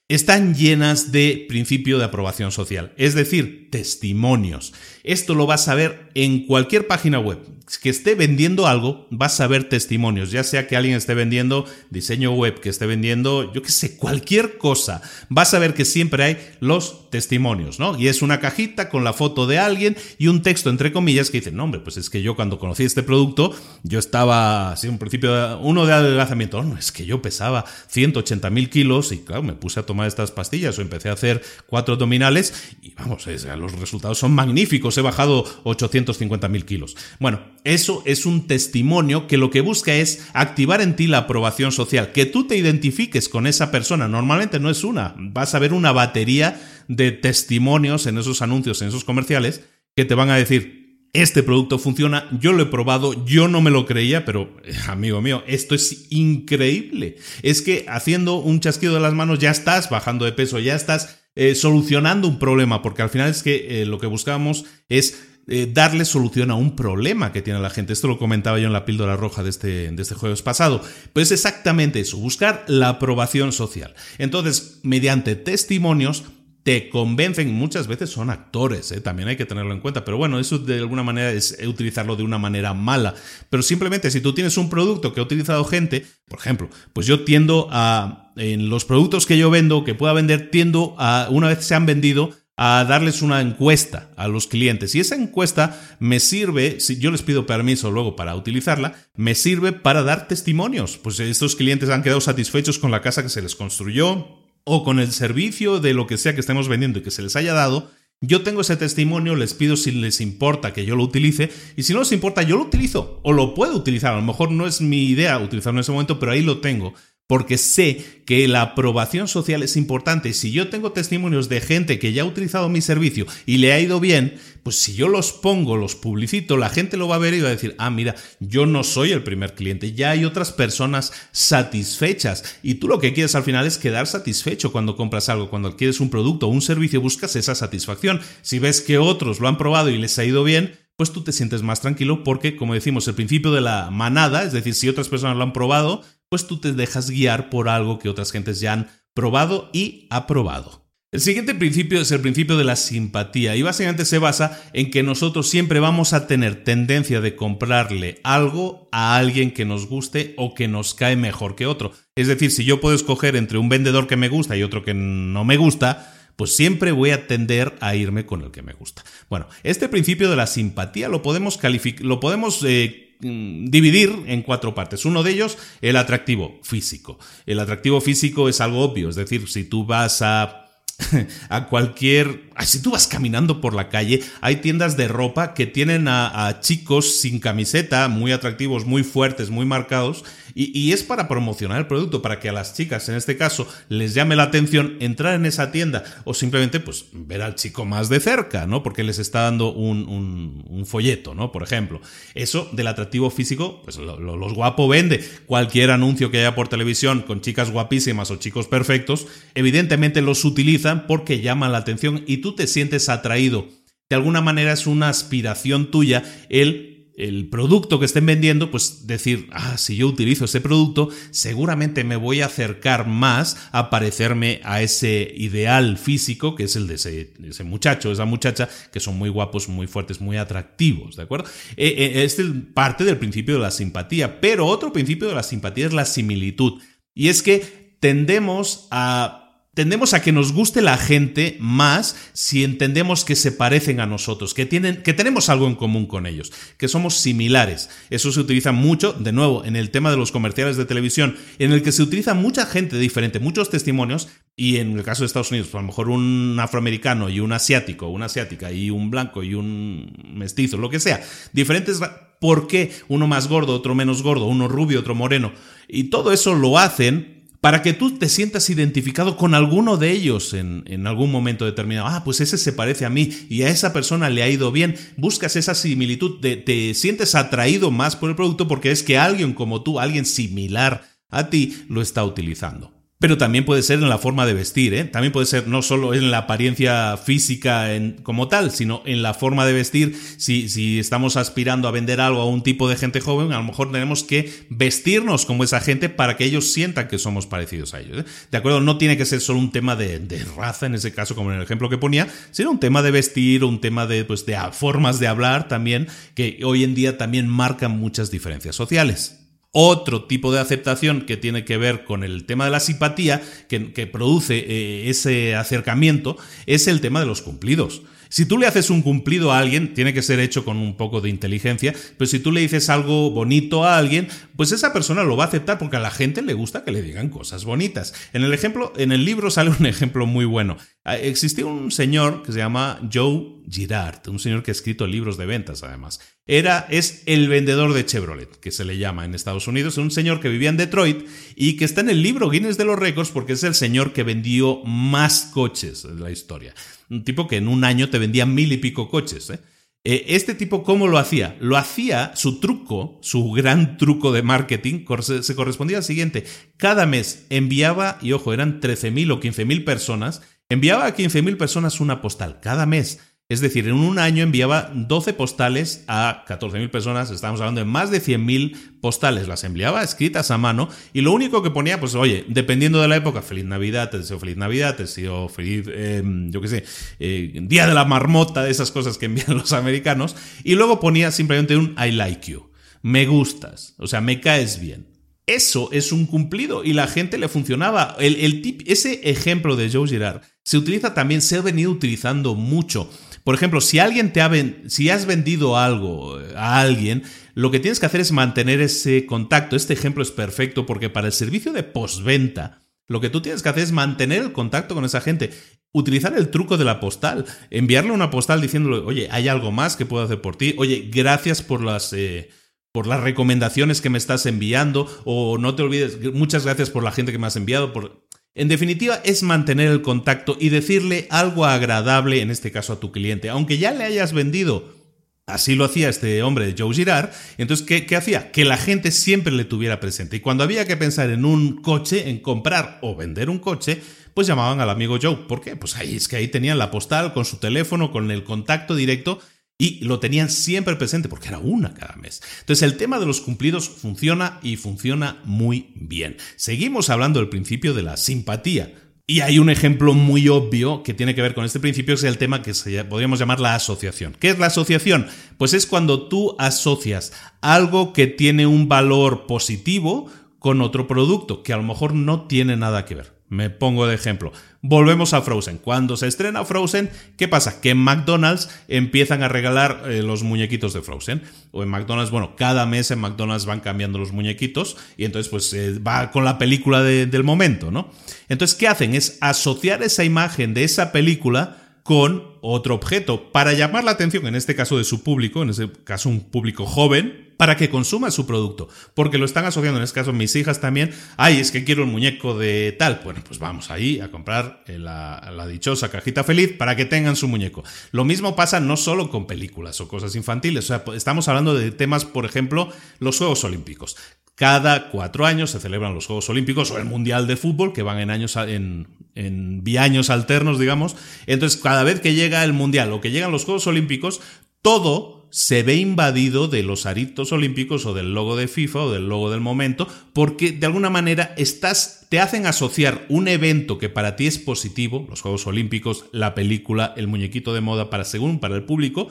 [0.08, 4.74] están llenas de principio de aprobación social, es decir, testimonios.
[5.02, 7.38] Esto lo vas a ver en cualquier página web
[7.78, 12.32] que esté vendiendo algo, vas a ver testimonios, ya sea que alguien esté vendiendo diseño
[12.32, 15.02] web, que esté vendiendo, yo qué sé, cualquier cosa.
[15.28, 17.98] Vas a ver que siempre hay los testimonios, ¿no?
[17.98, 21.38] Y es una cajita con la foto de alguien y un texto entre comillas que
[21.38, 24.98] dice, no, hombre, pues es que yo cuando conocí este producto, yo estaba, así un
[24.98, 29.52] principio, uno de adelgazamiento, no, es que yo pesaba 180 mil kilos y claro, me
[29.52, 34.18] puse a tomar estas pastillas o empecé a hacer cuatro abdominales y vamos, los resultados
[34.18, 36.96] son magníficos, he bajado 850 mil kilos.
[37.18, 41.72] Bueno, eso es un testimonio que lo que busca es activar en ti la aprobación
[41.72, 44.08] social, que tú te identifiques con esa persona.
[44.08, 48.88] Normalmente no es una, vas a ver una batería de testimonios en esos anuncios, en
[48.88, 49.62] esos comerciales,
[49.94, 50.80] que te van a decir,
[51.12, 54.56] este producto funciona, yo lo he probado, yo no me lo creía, pero
[54.88, 57.16] amigo mío, esto es increíble.
[57.42, 61.19] Es que haciendo un chasquido de las manos ya estás bajando de peso, ya estás
[61.34, 65.68] eh, solucionando un problema, porque al final es que eh, lo que buscamos es eh,
[65.72, 67.92] darle solución a un problema que tiene la gente.
[67.92, 70.80] Esto lo comentaba yo en la píldora roja de este, de este jueves pasado.
[71.12, 73.94] Pues exactamente eso, buscar la aprobación social.
[74.18, 76.24] Entonces, mediante testimonios,
[76.62, 79.00] te convencen, muchas veces son actores, ¿eh?
[79.00, 82.22] también hay que tenerlo en cuenta, pero bueno, eso de alguna manera es utilizarlo de
[82.22, 83.14] una manera mala,
[83.48, 87.24] pero simplemente si tú tienes un producto que ha utilizado gente, por ejemplo, pues yo
[87.24, 91.64] tiendo a, en los productos que yo vendo, que pueda vender, tiendo a, una vez
[91.64, 94.94] se han vendido, a darles una encuesta a los clientes.
[94.94, 99.72] Y esa encuesta me sirve, si yo les pido permiso luego para utilizarla, me sirve
[99.72, 100.98] para dar testimonios.
[100.98, 104.39] Pues estos clientes han quedado satisfechos con la casa que se les construyó
[104.72, 107.34] o con el servicio de lo que sea que estemos vendiendo y que se les
[107.34, 107.90] haya dado.
[108.20, 111.92] Yo tengo ese testimonio, les pido si les importa que yo lo utilice y si
[111.92, 114.12] no les importa yo lo utilizo o lo puedo utilizar.
[114.12, 116.94] A lo mejor no es mi idea utilizarlo en ese momento, pero ahí lo tengo
[117.30, 120.32] porque sé que la aprobación social es importante.
[120.32, 123.78] Si yo tengo testimonios de gente que ya ha utilizado mi servicio y le ha
[123.78, 127.34] ido bien, pues si yo los pongo, los publicito, la gente lo va a ver
[127.34, 130.50] y va a decir, ah, mira, yo no soy el primer cliente, ya hay otras
[130.50, 132.58] personas satisfechas.
[132.64, 136.00] Y tú lo que quieres al final es quedar satisfecho cuando compras algo, cuando quieres
[136.00, 138.20] un producto o un servicio, buscas esa satisfacción.
[138.42, 141.30] Si ves que otros lo han probado y les ha ido bien, pues tú te
[141.30, 145.08] sientes más tranquilo porque, como decimos, el principio de la manada, es decir, si otras
[145.08, 148.72] personas lo han probado, pues tú te dejas guiar por algo que otras gentes ya
[148.72, 150.80] han probado y aprobado.
[151.12, 155.02] El siguiente principio es el principio de la simpatía y básicamente se basa en que
[155.02, 160.54] nosotros siempre vamos a tener tendencia de comprarle algo a alguien que nos guste o
[160.54, 161.92] que nos cae mejor que otro.
[162.14, 164.94] Es decir, si yo puedo escoger entre un vendedor que me gusta y otro que
[164.94, 169.02] no me gusta, pues siempre voy a tender a irme con el que me gusta.
[169.28, 171.58] Bueno, este principio de la simpatía lo podemos,
[171.98, 175.04] lo podemos eh, dividir en cuatro partes.
[175.04, 177.18] Uno de ellos, el atractivo físico.
[177.46, 180.60] El atractivo físico es algo obvio, es decir, si tú vas a
[181.48, 182.50] a cualquier...
[182.60, 187.20] Si tú vas caminando por la calle, hay tiendas de ropa que tienen a, chicos
[187.20, 190.24] sin camiseta, muy atractivos, muy fuertes, muy marcados,
[190.62, 194.12] Y, es para promocionar el producto, para que a las chicas, en este caso, les
[194.12, 198.20] llame la atención entrar en esa tienda o simplemente pues ver al chico más de
[198.20, 198.82] cerca, ¿no?
[198.82, 201.50] Porque les está dando un, folleto, ¿no?
[201.50, 202.02] Por ejemplo.
[202.34, 205.26] Eso del atractivo físico, pues los guapos vende.
[205.46, 211.06] Cualquier anuncio que haya por televisión con chicas guapísimas o chicos perfectos, evidentemente los utilizan
[211.06, 213.66] porque llaman la atención y tú te sientes atraído.
[214.10, 216.89] De alguna manera es una aspiración tuya el
[217.26, 222.16] el producto que estén vendiendo, pues decir, ah, si yo utilizo ese producto, seguramente me
[222.16, 227.64] voy a acercar más a parecerme a ese ideal físico que es el de ese,
[227.64, 231.48] muchacho, esa muchacha, que son muy guapos, muy fuertes, muy atractivos, ¿de acuerdo?
[231.76, 232.36] Eh, es
[232.74, 236.80] parte del principio de la simpatía, pero otro principio de la simpatía es la similitud.
[237.14, 239.39] Y es que tendemos a
[239.74, 244.52] tendemos a que nos guste la gente más si entendemos que se parecen a nosotros,
[244.52, 247.88] que, tienen, que tenemos algo en común con ellos, que somos similares.
[248.10, 251.72] Eso se utiliza mucho, de nuevo, en el tema de los comerciales de televisión, en
[251.72, 255.50] el que se utiliza mucha gente diferente, muchos testimonios, y en el caso de Estados
[255.50, 259.42] Unidos, pues a lo mejor un afroamericano y un asiático, una asiática y un blanco
[259.42, 262.00] y un mestizo, lo que sea, diferentes...
[262.40, 265.52] ¿Por qué uno más gordo, otro menos gordo, uno rubio, otro moreno?
[265.88, 270.54] Y todo eso lo hacen para que tú te sientas identificado con alguno de ellos
[270.54, 272.08] en, algún momento determinado.
[272.08, 274.96] Ah, pues ese se parece a mí y a esa persona le ha ido bien.
[275.16, 279.82] Buscas esa similitud, te sientes atraído más por el producto porque es que alguien como
[279.82, 282.99] tú, alguien similar a ti, lo está utilizando.
[283.20, 285.04] Pero también puede ser en la forma de vestir, ¿eh?
[285.04, 289.34] También puede ser no solo en la apariencia física en, como tal, sino en la
[289.34, 290.18] forma de vestir.
[290.38, 293.64] Si, si estamos aspirando a vender algo a un tipo de gente joven, a lo
[293.64, 298.00] mejor tenemos que vestirnos como esa gente para que ellos sientan que somos parecidos a
[298.00, 298.20] ellos.
[298.20, 298.24] ¿eh?
[298.50, 298.80] ¿De acuerdo?
[298.80, 301.58] No tiene que ser solo un tema de, de, raza, en ese caso, como en
[301.58, 305.20] el ejemplo que ponía, sino un tema de vestir, un tema de, pues, de formas
[305.20, 309.39] de hablar también, que hoy en día también marcan muchas diferencias sociales.
[309.72, 314.08] Otro tipo de aceptación que tiene que ver con el tema de la simpatía, que,
[314.12, 318.02] produce eh, ese acercamiento, es el tema de los cumplidos.
[318.30, 321.20] Si tú le haces un cumplido a alguien, tiene que ser hecho con un poco
[321.20, 325.36] de inteligencia, pero si tú le dices algo bonito a alguien, pues esa persona lo
[325.36, 328.14] va a aceptar porque a la gente le gusta que le digan cosas bonitas.
[328.32, 330.76] En el ejemplo, en el libro sale un ejemplo muy bueno.
[331.02, 335.36] Ah, existía un señor que se llama Joe Girard, un señor que ha escrito libros
[335.36, 336.20] de ventas además.
[336.46, 340.38] Era, es el vendedor de Chevrolet, que se le llama en Estados Unidos, un señor
[340.38, 343.54] que vivía en Detroit y que está en el libro Guinness de los Récords porque
[343.54, 346.74] es el señor que vendió más coches de la historia
[347.10, 349.50] un tipo que en un año te vendía mil y pico coches.
[349.50, 349.60] ¿eh?
[350.04, 351.56] Eh, este tipo, ¿cómo lo hacía?
[351.60, 355.04] Lo hacía, su truco, su gran truco de marketing,
[355.42, 356.44] se correspondía al siguiente.
[356.78, 362.22] Cada mes enviaba, y ojo, eran 13.000 o 15.000 personas, enviaba a 15.000 personas una
[362.22, 363.20] postal cada mes.
[363.50, 368.12] Es decir, en un año enviaba 12 postales a 14.000 personas, estamos hablando de más
[368.12, 372.44] de 100.000 postales, las enviaba escritas a mano y lo único que ponía, pues oye,
[372.46, 376.60] dependiendo de la época, feliz Navidad, te deseo feliz Navidad, te deseo feliz, em, yo
[376.60, 376.84] qué sé,
[377.18, 381.32] eh, Día de la Marmota, de esas cosas que envían los americanos, y luego ponía
[381.32, 382.70] simplemente un I like you,
[383.02, 385.08] me gustas, o sea, me caes bien.
[385.46, 388.16] Eso es un cumplido y la gente le funcionaba.
[388.20, 393.10] Ese ejemplo de Joe Girard se utiliza también, se ha venido utilizando mucho.
[393.44, 394.50] Por ejemplo, si alguien te ha
[394.88, 397.22] si has vendido algo a alguien,
[397.54, 399.76] lo que tienes que hacer es mantener ese contacto.
[399.76, 403.68] Este ejemplo es perfecto porque para el servicio de postventa, lo que tú tienes que
[403.68, 405.50] hacer es mantener el contacto con esa gente.
[405.92, 407.44] Utilizar el truco de la postal.
[407.70, 410.74] Enviarle una postal diciéndole, oye, hay algo más que puedo hacer por ti.
[410.78, 412.12] Oye, gracias por las.
[412.12, 412.50] Eh,
[412.92, 417.12] por las recomendaciones que me estás enviando, o no te olvides, muchas gracias por la
[417.12, 421.66] gente que me has enviado, por en definitiva, es mantener el contacto y decirle algo
[421.66, 425.00] agradable, en este caso a tu cliente, aunque ya le hayas vendido.
[425.46, 427.30] Así lo hacía este hombre, Joe Girard.
[427.58, 428.52] Entonces, ¿qué, hacía?
[428.52, 430.36] Que la gente siempre le tuviera presente.
[430.36, 434.00] Y cuando había que pensar en un coche, en comprar o vender un coche,
[434.34, 435.36] pues llamaban al amigo Joe.
[435.48, 435.74] ¿Por qué?
[435.76, 439.40] Pues ahí es que ahí tenían la postal con su teléfono, con el contacto directo
[439.80, 442.42] y lo tenían siempre presente porque era una cada mes.
[442.60, 446.36] Entonces el tema de los cumplidos funciona y funciona muy bien.
[446.56, 448.94] Seguimos hablando del principio de la simpatía.
[449.26, 452.36] Y hay un ejemplo muy obvio que tiene que ver con este principio, es el
[452.36, 454.36] tema que podríamos llamar la asociación.
[454.38, 455.28] ¿Qué es la asociación?
[455.56, 461.72] Pues es cuando tú asocias algo que tiene un valor positivo con otro producto que
[461.72, 463.40] a lo mejor no tiene nada que ver.
[463.48, 464.52] Me pongo de ejemplo.
[464.82, 465.76] Volvemos a Frozen.
[465.76, 467.82] Cuando se estrena Frozen, ¿qué pasa?
[467.82, 471.42] Que en McDonald's empiezan a regalar eh, los muñequitos de Frozen.
[471.70, 475.74] O en McDonald's, bueno, cada mes en McDonald's van cambiando los muñequitos y entonces pues
[475.74, 478.10] eh, va con la película del momento, ¿no?
[478.48, 479.14] Entonces, ¿qué hacen?
[479.14, 484.54] Es asociar esa imagen de esa película con otro objeto para llamar la atención, en
[484.54, 488.46] este caso de su público, en este caso un público joven, para que consuma su
[488.46, 492.04] producto, porque lo están asociando, en este caso mis hijas también, ay, es que quiero
[492.04, 496.72] un muñeco de tal, bueno, pues vamos ahí a comprar la, la, dichosa cajita feliz
[496.78, 497.84] para que tengan su muñeco.
[498.12, 501.90] Lo mismo pasa no solo con películas o cosas infantiles, o sea, estamos hablando de
[501.90, 504.16] temas, por ejemplo, los Juegos Olímpicos.
[504.54, 508.20] Cada cuatro años se celebran los Juegos Olímpicos o el Mundial de Fútbol, que van
[508.20, 511.14] en años en, en biaños alternos, digamos.
[511.46, 514.40] Entonces, cada vez que llega el Mundial o que llegan los Juegos Olímpicos,
[514.80, 519.28] todo se ve invadido de los aritos olímpicos o del logo de FIFA o del
[519.28, 524.36] logo del momento, porque de alguna manera estás, te hacen asociar un evento que para
[524.36, 528.76] ti es positivo, los Juegos Olímpicos, la película, el muñequito de moda para según para
[528.76, 529.28] el público,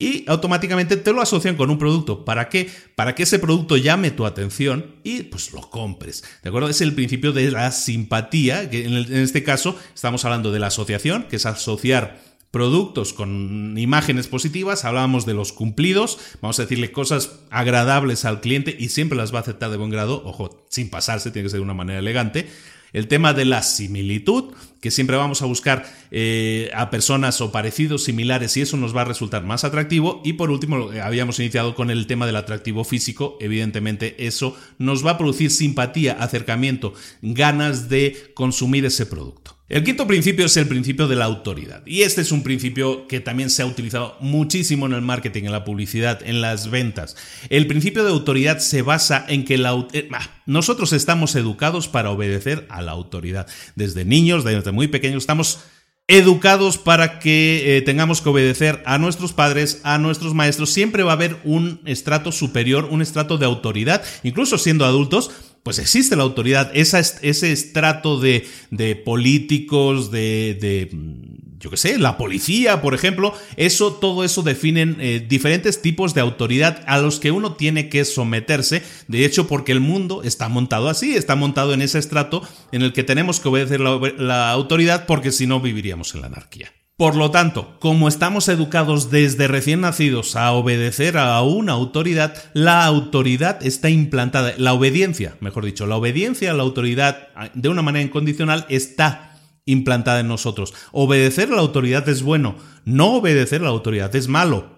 [0.00, 2.24] y automáticamente te lo asocian con un producto.
[2.24, 2.70] ¿Para qué?
[2.94, 6.22] Para que ese producto llame tu atención y pues lo compres.
[6.42, 6.68] ¿De acuerdo?
[6.68, 10.68] Es el principio de la simpatía, que en, en este caso estamos hablando de la
[10.68, 16.92] asociación, que es asociar productos con imágenes positivas, hablábamos de los cumplidos, vamos a decirle
[16.92, 20.88] cosas agradables al cliente y siempre las va a aceptar de buen grado, ojo, sin
[20.88, 22.48] pasarse, tiene que ser de una manera elegante.
[22.94, 28.04] El tema de la similitud, que siempre vamos a buscar eh, a personas o parecidos
[28.04, 30.22] similares y eso nos va a resultar más atractivo.
[30.24, 33.36] Y por último, habíamos iniciado con el tema del atractivo físico.
[33.40, 39.57] Evidentemente, eso nos va a producir simpatía, acercamiento, ganas de consumir ese producto.
[39.68, 41.82] El quinto principio es el principio de la autoridad.
[41.84, 45.52] Y este es un principio que también se ha utilizado muchísimo en el marketing, en
[45.52, 47.16] la publicidad, en las ventas.
[47.50, 50.08] El principio de autoridad se basa en que la, eh,
[50.46, 53.46] nosotros estamos educados para obedecer a la autoridad.
[53.74, 55.58] Desde niños, desde muy pequeños, estamos
[56.06, 60.70] educados para que eh, tengamos que obedecer a nuestros padres, a nuestros maestros.
[60.70, 65.30] Siempre va a haber un estrato superior, un estrato de autoridad, incluso siendo adultos
[65.62, 68.46] pues existe la autoridad, ese estrato de,
[69.04, 75.24] políticos, de, mm, yo qué sé, la policía, por ejemplo, eso, todo eso definen eh,
[75.28, 79.80] diferentes tipos de autoridad a los que uno tiene que someterse, de hecho, porque el
[79.80, 83.80] mundo está montado así, está montado en ese estrato en el que tenemos que obedecer
[83.80, 86.72] la autoridad porque si no viviríamos en la anarquía.
[86.98, 92.84] Por lo tanto, como estamos educados desde recién nacidos a obedecer a una autoridad, la
[92.86, 98.04] autoridad está implantada, la obediencia, mejor dicho, la obediencia a la autoridad de una manera
[98.04, 100.74] incondicional está implantada en nosotros.
[100.90, 104.68] Obedecer a la autoridad es bueno, no obedecer a la autoridad es malo.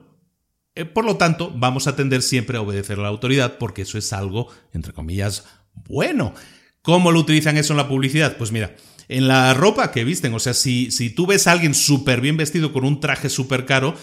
[0.75, 3.97] Eh, por lo tanto, vamos a tender siempre a obedecer a la autoridad porque eso
[3.97, 6.35] es algo, entre comillas, bueno.
[6.83, 8.39] ¿Cómo lo utilizan eso en la publicidad?
[8.39, 8.75] Pues mira,
[9.11, 10.33] en la ropa que visten.
[10.35, 13.67] O sea, si, si tú ves a alguien súper bien vestido con un traje súper
[13.67, 13.95] caro,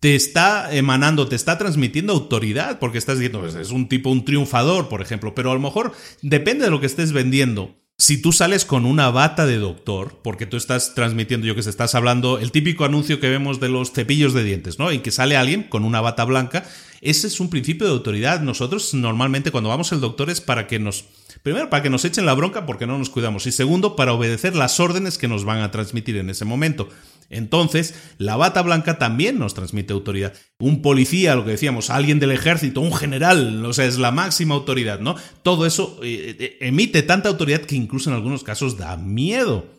[0.00, 4.24] te está emanando, te está transmitiendo autoridad, porque estás diciendo, pues, es un tipo, un
[4.24, 7.76] triunfador, por ejemplo, pero a lo mejor depende de lo que estés vendiendo.
[7.98, 11.70] Si tú sales con una bata de doctor, porque tú estás transmitiendo, yo que sé,
[11.70, 14.90] estás hablando, el típico anuncio que vemos de los cepillos de dientes, ¿no?
[14.90, 16.68] En que sale alguien con una bata blanca,
[17.00, 18.42] ese es un principio de autoridad.
[18.42, 21.06] Nosotros normalmente cuando vamos al doctor es para que nos
[21.46, 23.46] Primero, para que nos echen la bronca porque no nos cuidamos.
[23.46, 26.88] Y segundo, para obedecer las órdenes que nos van a transmitir en ese momento.
[27.30, 30.32] Entonces, la bata blanca también nos transmite autoridad.
[30.58, 34.56] Un policía, lo que decíamos, alguien del ejército, un general, o sea, es la máxima
[34.56, 35.14] autoridad, ¿no?
[35.44, 39.75] Todo eso eh, eh, emite tanta autoridad que incluso en algunos casos da miedo.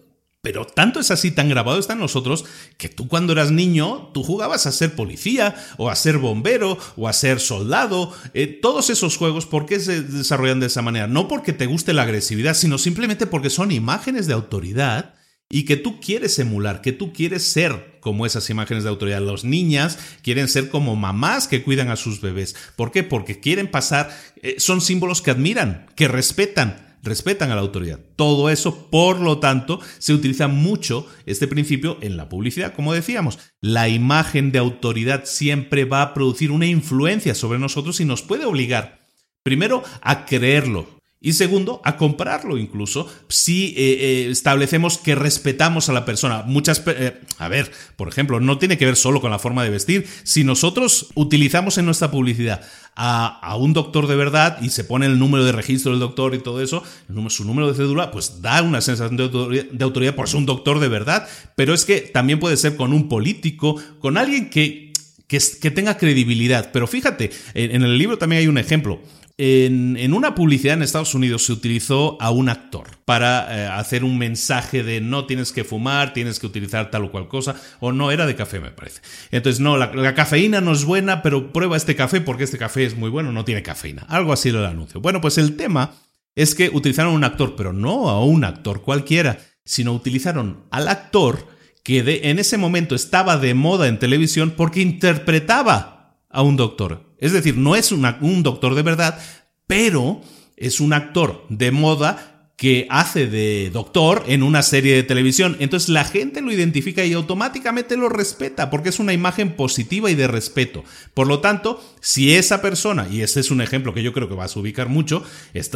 [0.48, 2.46] Pero tanto es así, tan grabado está en nosotros,
[2.78, 7.10] que tú cuando eras niño, tú jugabas a ser policía, o a ser bombero, o
[7.10, 8.14] a ser soldado.
[8.34, 11.06] Eh, todos esos juegos, ¿por qué se desarrollan de esa manera?
[11.06, 15.16] No porque te guste la agresividad, sino simplemente porque son imágenes de autoridad
[15.50, 19.20] y que tú quieres emular, que tú quieres ser como esas imágenes de autoridad.
[19.20, 22.56] Las niñas quieren ser como mamás que cuidan a sus bebés.
[22.78, 23.04] ¿Por qué?
[23.04, 28.00] Porque quieren pasar, eh, son símbolos que admiran, que respetan respetan a la autoridad.
[28.16, 32.74] Todo eso, por lo tanto, se utiliza mucho este principio en la publicidad.
[32.74, 38.06] Como decíamos, la imagen de autoridad siempre va a producir una influencia sobre nosotros y
[38.06, 39.00] nos puede obligar,
[39.44, 45.94] primero, a creerlo, y segundo, a comprarlo incluso si eh, eh, establecemos que respetamos a
[45.94, 46.44] la persona.
[46.46, 49.72] Muchas, eh, a ver, por ejemplo, no tiene que ver solo con la forma de
[49.72, 50.08] vestir.
[50.24, 52.62] Si nosotros utilizamos en nuestra publicidad
[52.96, 56.40] a, un doctor de verdad y se pone el número de registro del doctor y
[56.40, 56.84] todo eso,
[57.30, 60.88] su número de cédula, pues da una sensación de autoridad, por ser un doctor de
[60.88, 61.28] verdad.
[61.56, 64.94] Pero es que también puede ser con un político, con alguien que,
[65.28, 66.70] que, tenga credibilidad.
[66.72, 69.02] Pero fíjate, en el libro también hay un ejemplo.
[69.40, 74.18] En, una publicidad en Estados Unidos se utilizó a un actor para eh, hacer un
[74.18, 78.10] mensaje de no tienes que fumar, tienes que utilizar tal o cual cosa, o no,
[78.10, 79.02] era de café me parece.
[79.30, 82.98] Entonces, no, la, cafeína no es buena, pero prueba este café porque este café es
[82.98, 84.08] muy bueno, no tiene cafeína.
[84.10, 85.02] Algo así lo anuncio.
[85.02, 85.94] Bueno, pues el tema
[86.34, 90.88] es que utilizaron a un actor, pero no a un actor cualquiera, sino utilizaron al
[90.88, 91.48] actor
[91.84, 95.97] que en ese momento estaba de moda en televisión porque interpretaba
[96.30, 97.16] a un doctor.
[97.20, 99.20] Es decir, no es un doctor de verdad,
[99.66, 100.22] pero
[100.56, 105.56] es un actor de moda que hace de doctor en una serie de televisión.
[105.60, 110.16] Entonces la gente lo identifica y automáticamente lo respeta porque es una imagen positiva y
[110.16, 110.84] de respeto.
[111.14, 114.34] Por lo tanto, si esa persona, y este es un ejemplo que yo creo que
[114.34, 115.24] vas a ubicar mucho,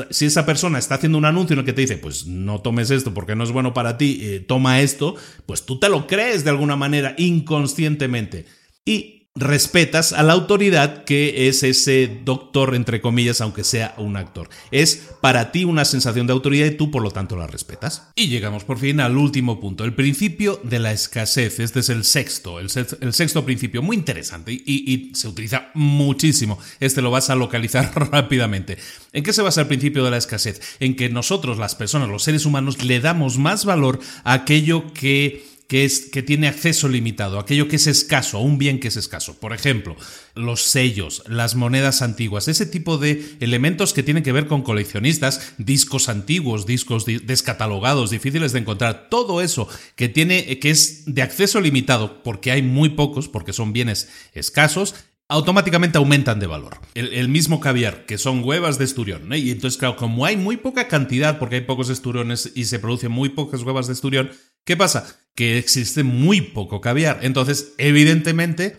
[0.09, 2.89] si esa persona está haciendo un anuncio en el que te dice, pues no tomes
[2.89, 6.43] esto porque no es bueno para ti, eh, toma esto, pues tú te lo crees
[6.43, 8.47] de alguna manera inconscientemente.
[8.85, 14.49] Y respetas a la autoridad que es ese doctor, entre comillas, aunque sea un actor.
[14.71, 18.09] Es para ti una sensación de autoridad y tú por lo tanto la respetas.
[18.15, 21.59] Y llegamos por fin al último punto, el principio de la escasez.
[21.61, 26.59] Este es el sexto, el, sexto principio, muy interesante y, se utiliza muchísimo.
[26.79, 28.77] Este lo vas a localizar rápidamente.
[29.13, 30.61] ¿En qué se basa el principio de la escasez?
[30.79, 35.50] En que nosotros, las personas, los seres humanos, le damos más valor a aquello que
[35.71, 38.97] que, es, que tiene acceso limitado, aquello que es escaso, a un bien que es
[38.97, 39.39] escaso.
[39.39, 39.95] Por ejemplo,
[40.35, 45.53] los sellos, las monedas antiguas, ese tipo de elementos que tienen que ver con coleccionistas,
[45.57, 51.61] discos antiguos, discos descatalogados, difíciles de encontrar, todo eso que tiene que es de acceso
[51.61, 54.93] limitado porque hay muy pocos, porque son bienes escasos,
[55.29, 56.79] automáticamente aumentan de valor.
[56.95, 59.31] El, mismo caviar, que son huevas de esturión.
[59.33, 63.13] Y entonces, claro, como hay muy poca cantidad, porque hay pocos esturiones y se producen
[63.13, 64.31] muy pocas huevas de esturión,
[64.65, 65.20] ¿qué pasa?
[65.35, 67.19] Que existe muy poco caviar.
[67.21, 68.77] Entonces, evidentemente,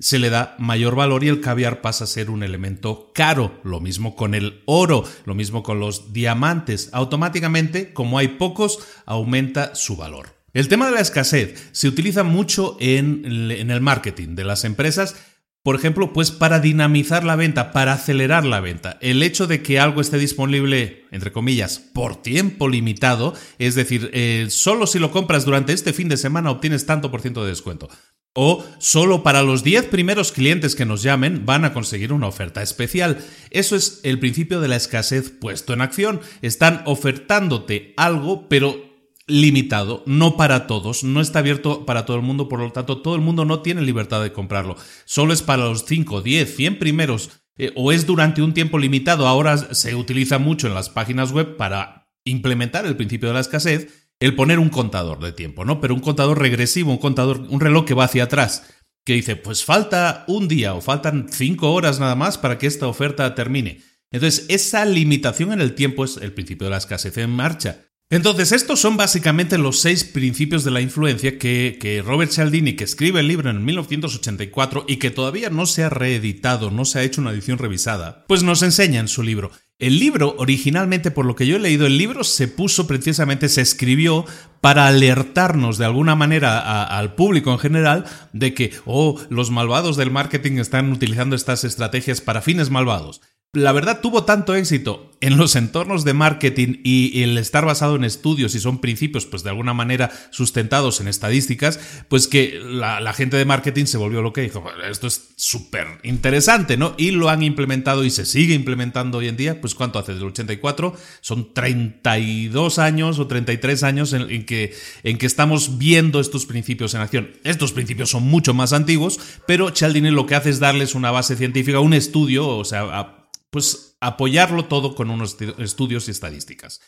[0.00, 3.60] se le da mayor valor y el caviar pasa a ser un elemento caro.
[3.64, 6.88] Lo mismo con el oro, lo mismo con los diamantes.
[6.92, 10.40] Automáticamente, como hay pocos, aumenta su valor.
[10.52, 15.14] El tema de la escasez se utiliza mucho en, el marketing de las empresas
[15.62, 18.98] por ejemplo, pues para dinamizar la venta, para acelerar la venta.
[19.02, 24.46] El hecho de que algo esté disponible, entre comillas, por tiempo limitado, es decir, eh,
[24.48, 27.88] solo si lo compras durante este fin de semana obtienes tanto por ciento de descuento.
[28.32, 32.62] O solo para los 10 primeros clientes que nos llamen van a conseguir una oferta
[32.62, 33.18] especial.
[33.50, 36.20] Eso es el principio de la escasez puesto en acción.
[36.40, 38.89] Están ofertándote algo, pero
[39.30, 43.14] limitado, no para todos, no está abierto para todo el mundo, por lo tanto todo
[43.14, 44.76] el mundo no tiene libertad de comprarlo.
[45.04, 49.26] Solo es para los 5, 10, 100 primeros eh, o es durante un tiempo limitado.
[49.26, 54.10] Ahora se utiliza mucho en las páginas web para implementar el principio de la escasez
[54.20, 55.80] el poner un contador de tiempo, ¿no?
[55.80, 58.64] Pero un contador regresivo, un contador, un reloj que va hacia atrás,
[59.04, 62.86] que dice, pues falta un día o faltan 5 horas nada más para que esta
[62.86, 63.80] oferta termine.
[64.12, 67.89] Entonces, esa limitación en el tiempo es el principio de la escasez en marcha.
[68.12, 73.20] Entonces, estos son básicamente los seis principios de la influencia que, Robert Cialdini, que escribe
[73.20, 77.20] el libro en 1984 y que todavía no se ha reeditado, no se ha hecho
[77.20, 79.52] una edición revisada, pues nos enseña en su libro.
[79.78, 83.60] El libro, originalmente, por lo que yo he leído, el libro se puso precisamente, se
[83.60, 84.26] escribió
[84.60, 90.10] para alertarnos de alguna manera al público en general de que, oh, los malvados del
[90.10, 93.20] marketing están utilizando estas estrategias para fines malvados
[93.52, 98.04] la verdad tuvo tanto éxito en los entornos de marketing y el estar basado en
[98.04, 103.36] estudios y son principios, pues de alguna manera sustentados en estadísticas, pues que la, gente
[103.36, 106.94] de marketing se volvió lo que dijo, esto es súper interesante, ¿no?
[106.96, 110.14] Y lo han implementado y se sigue implementando hoy en día, pues ¿cuánto hace?
[110.14, 116.46] Del 84, son 32 años o 33 años en, que, en que estamos viendo estos
[116.46, 117.32] principios en acción.
[117.42, 121.36] Estos principios son mucho más antiguos, pero Cialdini lo que hace es darles una base
[121.36, 123.19] científica, un estudio, o sea,
[123.50, 126.80] pues apoyarlo todo con unos estudios y estadísticas.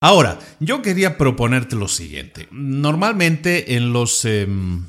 [0.00, 2.48] Ahora, yo quería proponerte lo siguiente.
[2.50, 4.84] Normalmente en los, em,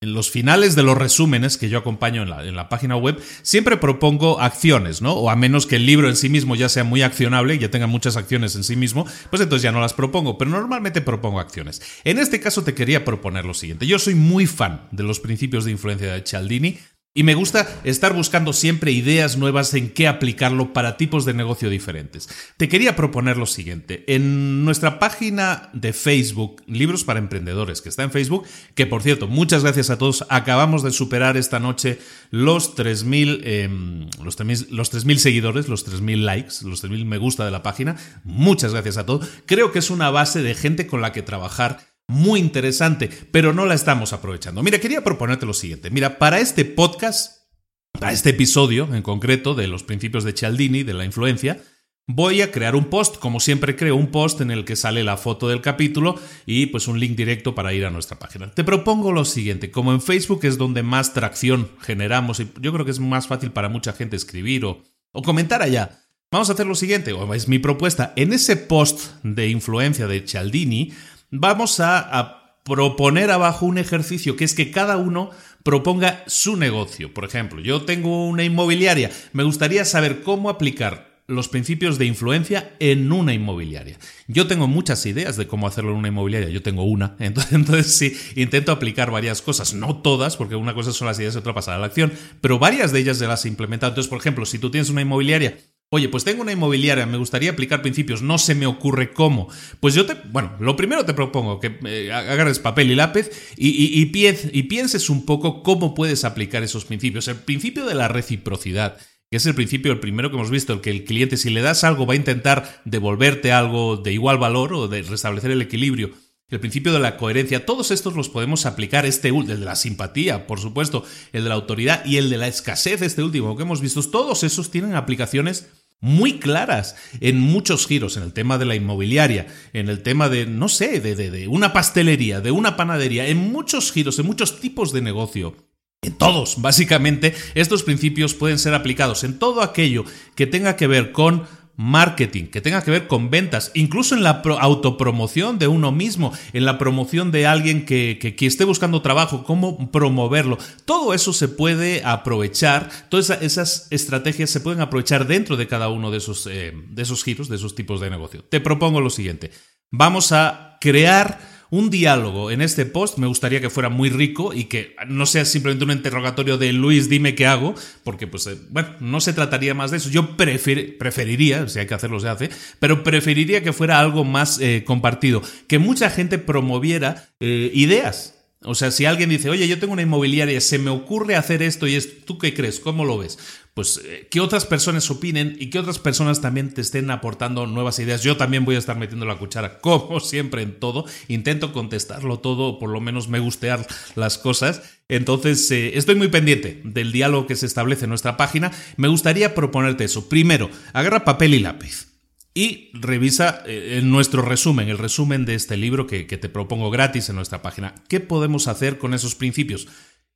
[0.00, 3.20] en los finales de los resúmenes que yo acompaño en la, en la, página web,
[3.42, 5.12] siempre propongo acciones, ¿no?
[5.12, 7.86] O a menos que el libro en sí mismo ya sea muy accionable, ya tenga
[7.86, 11.82] muchas acciones en sí mismo, pues entonces ya no las propongo, pero normalmente propongo acciones.
[12.04, 13.86] En este caso te quería proponer lo siguiente.
[13.86, 16.78] Yo soy muy fan de los principios de influencia de Cialdini,
[17.12, 21.68] y me gusta estar buscando siempre ideas nuevas en qué aplicarlo para tipos de negocio
[21.68, 22.28] diferentes.
[22.56, 24.04] Te quería proponer lo siguiente.
[24.06, 28.46] En nuestra página de Facebook, Libros para Emprendedores, que está en Facebook,
[28.76, 30.24] que por cierto, muchas gracias a todos.
[30.28, 31.98] Acabamos de superar esta noche
[32.30, 34.88] los 3.000 em, los 3.000 los
[35.20, 37.96] seguidores, los 3.000 likes, los 3.000 me gusta de la página.
[38.22, 39.28] Muchas gracias a todos.
[39.46, 43.64] Creo que es una base de gente con la que trabajar muy interesante, pero no
[43.64, 44.62] la estamos aprovechando.
[44.62, 45.90] Mira, quería proponerte lo siguiente.
[45.90, 47.44] Mira, para este podcast,
[47.92, 51.62] para este episodio en concreto de los principios de Cialdini, de la influencia,
[52.06, 55.16] voy a crear un post, como siempre creo un post en el que sale la
[55.16, 58.50] foto del capítulo y pues un link directo para ir a nuestra página.
[58.50, 62.84] Te propongo lo siguiente, como en Facebook es donde más tracción generamos y yo creo
[62.84, 64.82] que es más fácil para mucha gente escribir o,
[65.12, 66.00] o comentar allá.
[66.32, 68.12] Vamos a hacer lo siguiente, es mi propuesta.
[68.14, 70.92] En ese post de influencia de Cialdini,
[71.30, 75.30] vamos a, proponer abajo un ejercicio que es que cada uno
[75.64, 77.12] proponga su negocio.
[77.12, 82.76] Por ejemplo, yo tengo una inmobiliaria, me gustaría saber cómo aplicar los principios de influencia
[82.78, 83.98] en una inmobiliaria.
[84.28, 87.96] Yo tengo muchas ideas de cómo hacerlo en una inmobiliaria, yo tengo una, entonces, entonces,
[87.96, 91.54] sí, intento aplicar varias cosas, no todas, porque una cosa son las ideas y otra
[91.54, 93.92] pasar a la acción, pero varias de ellas de las he implementado.
[93.92, 95.56] Entonces, por ejemplo, si tú tienes una inmobiliaria
[95.92, 99.48] Oye, pues tengo una inmobiliaria, me gustaría aplicar principios, no se me ocurre cómo.
[99.80, 104.00] Pues yo te, bueno, lo primero te propongo que eh, agarres papel y lápiz y,
[104.00, 107.26] y, pienses un poco cómo puedes aplicar esos principios.
[107.26, 108.98] El principio de la reciprocidad,
[109.32, 111.60] que es el principio, el primero que hemos visto, el que el cliente si le
[111.60, 116.12] das algo va a intentar devolverte algo de igual valor o de restablecer el equilibrio
[116.50, 120.48] el principio de la coherencia, todos estos los podemos aplicar, este el de la simpatía,
[120.48, 123.80] por supuesto, el de la autoridad y el de la escasez, este último que hemos
[123.80, 125.68] visto, todos esos tienen aplicaciones
[126.00, 130.46] muy claras en muchos giros, en el tema de la inmobiliaria, en el tema de,
[130.46, 134.60] no sé, de, de, de una pastelería, de una panadería, en muchos giros, en muchos
[134.60, 135.56] tipos de negocio.
[136.02, 141.12] En todos, básicamente, estos principios pueden ser aplicados en todo aquello que tenga que ver
[141.12, 141.46] con
[141.80, 146.66] marketing, que tenga que ver con ventas, incluso en la autopromoción de uno mismo, en
[146.66, 150.58] la promoción de alguien que, esté buscando trabajo, cómo promoverlo.
[150.84, 156.10] Todo eso se puede aprovechar, todas esas estrategias se pueden aprovechar dentro de cada uno
[156.10, 158.44] de esos, eh, de esos giros, de esos tipos de negocio.
[158.44, 159.50] Te propongo lo siguiente,
[159.90, 161.40] vamos a crear
[161.70, 165.44] un diálogo en este post me gustaría que fuera muy rico y que no sea
[165.44, 169.74] simplemente un interrogatorio de Luis, dime qué hago, porque pues eh, bueno, no se trataría
[169.74, 170.10] más de eso.
[170.10, 174.82] Yo preferiría, si hay que hacerlo se hace, pero preferiría que fuera algo más eh,
[174.84, 179.94] compartido, que mucha gente promoviera eh, ideas o sea, si alguien dice, oye, yo tengo
[179.94, 182.78] una inmobiliaria, se me ocurre hacer esto y esto, ¿tú qué crees?
[182.78, 183.38] ¿Cómo lo ves?
[183.72, 187.98] Pues eh, que otras personas opinen y que otras personas también te estén aportando nuevas
[188.00, 188.22] ideas.
[188.22, 191.06] Yo también voy a estar metiendo la cuchara, como siempre en todo.
[191.28, 194.82] Intento contestarlo todo, por lo menos me gustear las cosas.
[195.08, 198.72] Entonces, eh, estoy muy pendiente del diálogo que se establece en nuestra página.
[198.98, 200.28] Me gustaría proponerte eso.
[200.28, 202.09] Primero, agarra papel y lápiz
[202.54, 207.36] y revisa eh, nuestro resumen, el resumen de este libro que, te propongo gratis en
[207.36, 207.94] nuestra página.
[208.08, 209.88] ¿Qué podemos hacer con esos principios?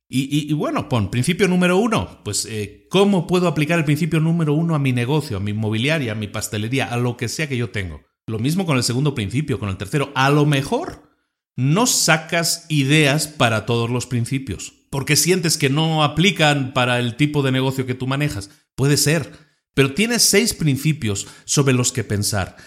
[0.07, 4.75] Y, bueno, pon principio número uno, pues eh, ¿cómo puedo aplicar el principio número uno
[4.75, 7.71] a mi negocio, a mi inmobiliaria, a mi pastelería, a lo que sea que yo
[7.71, 8.03] tengo?
[8.27, 10.11] Lo mismo con el segundo principio, con el tercero.
[10.15, 11.09] A lo mejor
[11.55, 17.41] no sacas ideas para todos los principios, porque sientes que no aplican para el tipo
[17.41, 18.51] de negocio que tú manejas.
[18.75, 19.44] Puede ser.
[19.75, 22.57] Pero tienes seis principios sobre los que pensar.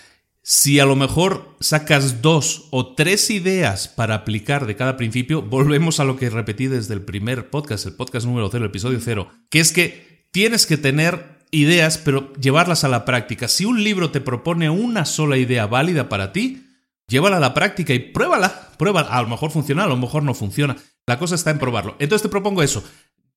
[0.42, 6.00] Si a lo mejor sacas dos o tres ideas para aplicar de cada principio, volvemos
[6.00, 9.28] a lo que repetí desde el primer podcast, el podcast número cero, el episodio cero,
[9.50, 13.48] que es que tienes que tener ideas, pero llevarlas a la práctica.
[13.48, 16.64] Si un libro te propone una sola idea válida para ti,
[17.08, 19.08] llévala a la práctica y pruébala, pruébala.
[19.08, 20.76] A lo mejor funciona, a lo mejor no funciona.
[21.06, 21.96] La cosa está en probarlo.
[21.98, 22.84] Entonces te propongo eso.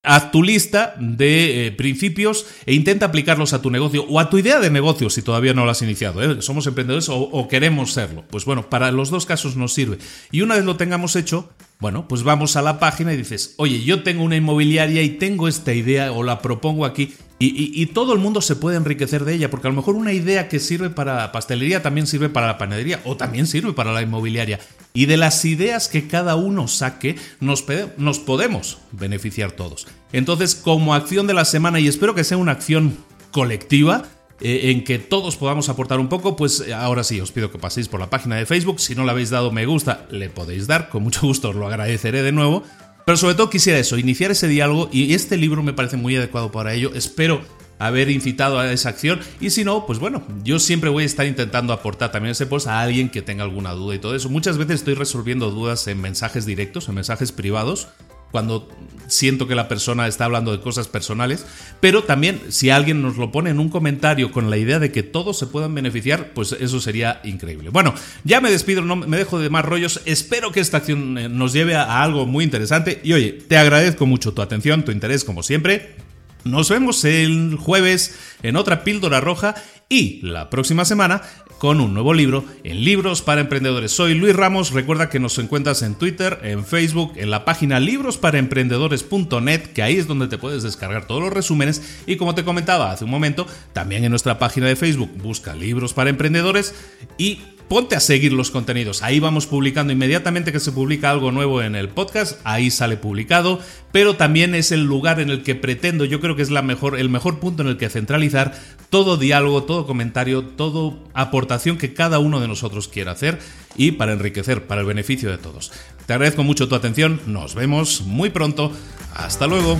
[0.03, 4.39] Haz tu lista de eh, principios e intenta aplicarlos a tu negocio o a tu
[4.39, 6.23] idea de negocio si todavía no lo has iniciado.
[6.23, 6.41] ¿eh?
[6.41, 8.23] Somos emprendedores o, o, queremos serlo.
[8.31, 9.99] Pues bueno, para los dos casos nos sirve.
[10.31, 13.83] Y una vez lo tengamos hecho, bueno, pues vamos a la página y dices, oye,
[13.83, 18.19] yo tengo una inmobiliaria y tengo esta idea o la propongo aquí y, todo el
[18.19, 21.31] mundo se puede enriquecer de ella, porque a lo mejor una idea que sirve para
[21.31, 24.59] pastelería también sirve para la panadería o también sirve para la inmobiliaria.
[24.93, 29.87] Y de las ideas que cada uno saque, nos, podemos beneficiar todos.
[30.11, 32.97] Entonces, como acción de la semana, y espero que sea una acción
[33.31, 34.03] colectiva,
[34.41, 37.59] eh, en que todos podamos aportar un poco, pues eh, ahora sí, os pido que
[37.59, 38.79] paséis por la página de Facebook.
[38.81, 41.67] Si no le habéis dado me gusta, le podéis dar, con mucho gusto os lo
[41.67, 42.63] agradeceré de nuevo.
[43.05, 46.51] Pero sobre todo quisiera eso, iniciar ese diálogo y este libro me parece muy adecuado
[46.51, 46.91] para ello.
[46.93, 47.41] Espero
[47.85, 51.25] haber incitado a esa acción y si no, pues bueno, yo siempre voy a estar
[51.25, 54.29] intentando aportar también ese post a alguien que tenga alguna duda y todo eso.
[54.29, 57.87] Muchas veces estoy resolviendo dudas en mensajes directos, en mensajes privados
[58.31, 58.69] cuando
[59.07, 61.45] siento que la persona está hablando de cosas personales,
[61.81, 65.03] pero también si alguien nos lo pone en un comentario con la idea de que
[65.03, 67.69] todos se puedan beneficiar, pues eso sería increíble.
[67.69, 71.29] Bueno, ya me despido, no me dejo de más rollos, espero que esta acción eh,
[71.29, 75.25] nos lleve a algo muy interesante y oye, te agradezco mucho tu atención, tu interés
[75.25, 76.10] como siempre.
[76.43, 79.55] Nos vemos el jueves en otra píldora roja
[79.89, 81.21] y la próxima semana
[81.59, 83.91] con un nuevo libro en Libros para Emprendedores.
[83.91, 89.61] Soy Luis Ramos, recuerda que nos encuentras en Twitter, en Facebook, en la página librosparaemprendedores.net,
[89.67, 93.05] que ahí es donde te puedes descargar todos los resúmenes y como te comentaba hace
[93.05, 96.73] un momento, también en nuestra página de Facebook busca Libros para Emprendedores
[97.19, 97.41] y
[97.71, 99.01] ponte a seguir los contenidos.
[99.01, 103.61] Ahí vamos publicando inmediatamente que se publica algo nuevo en el podcast, ahí sale publicado,
[103.93, 106.99] pero también es el lugar en el que pretendo, yo creo que es la mejor,
[106.99, 108.59] el mejor punto en el que centralizar
[108.89, 113.39] todo diálogo, todo comentario, toda aportación que cada uno de nosotros quiera hacer
[113.77, 115.71] y para enriquecer, para el beneficio de todos.
[116.05, 118.73] Te agradezco mucho tu atención, nos vemos muy pronto,
[119.13, 119.79] hasta luego.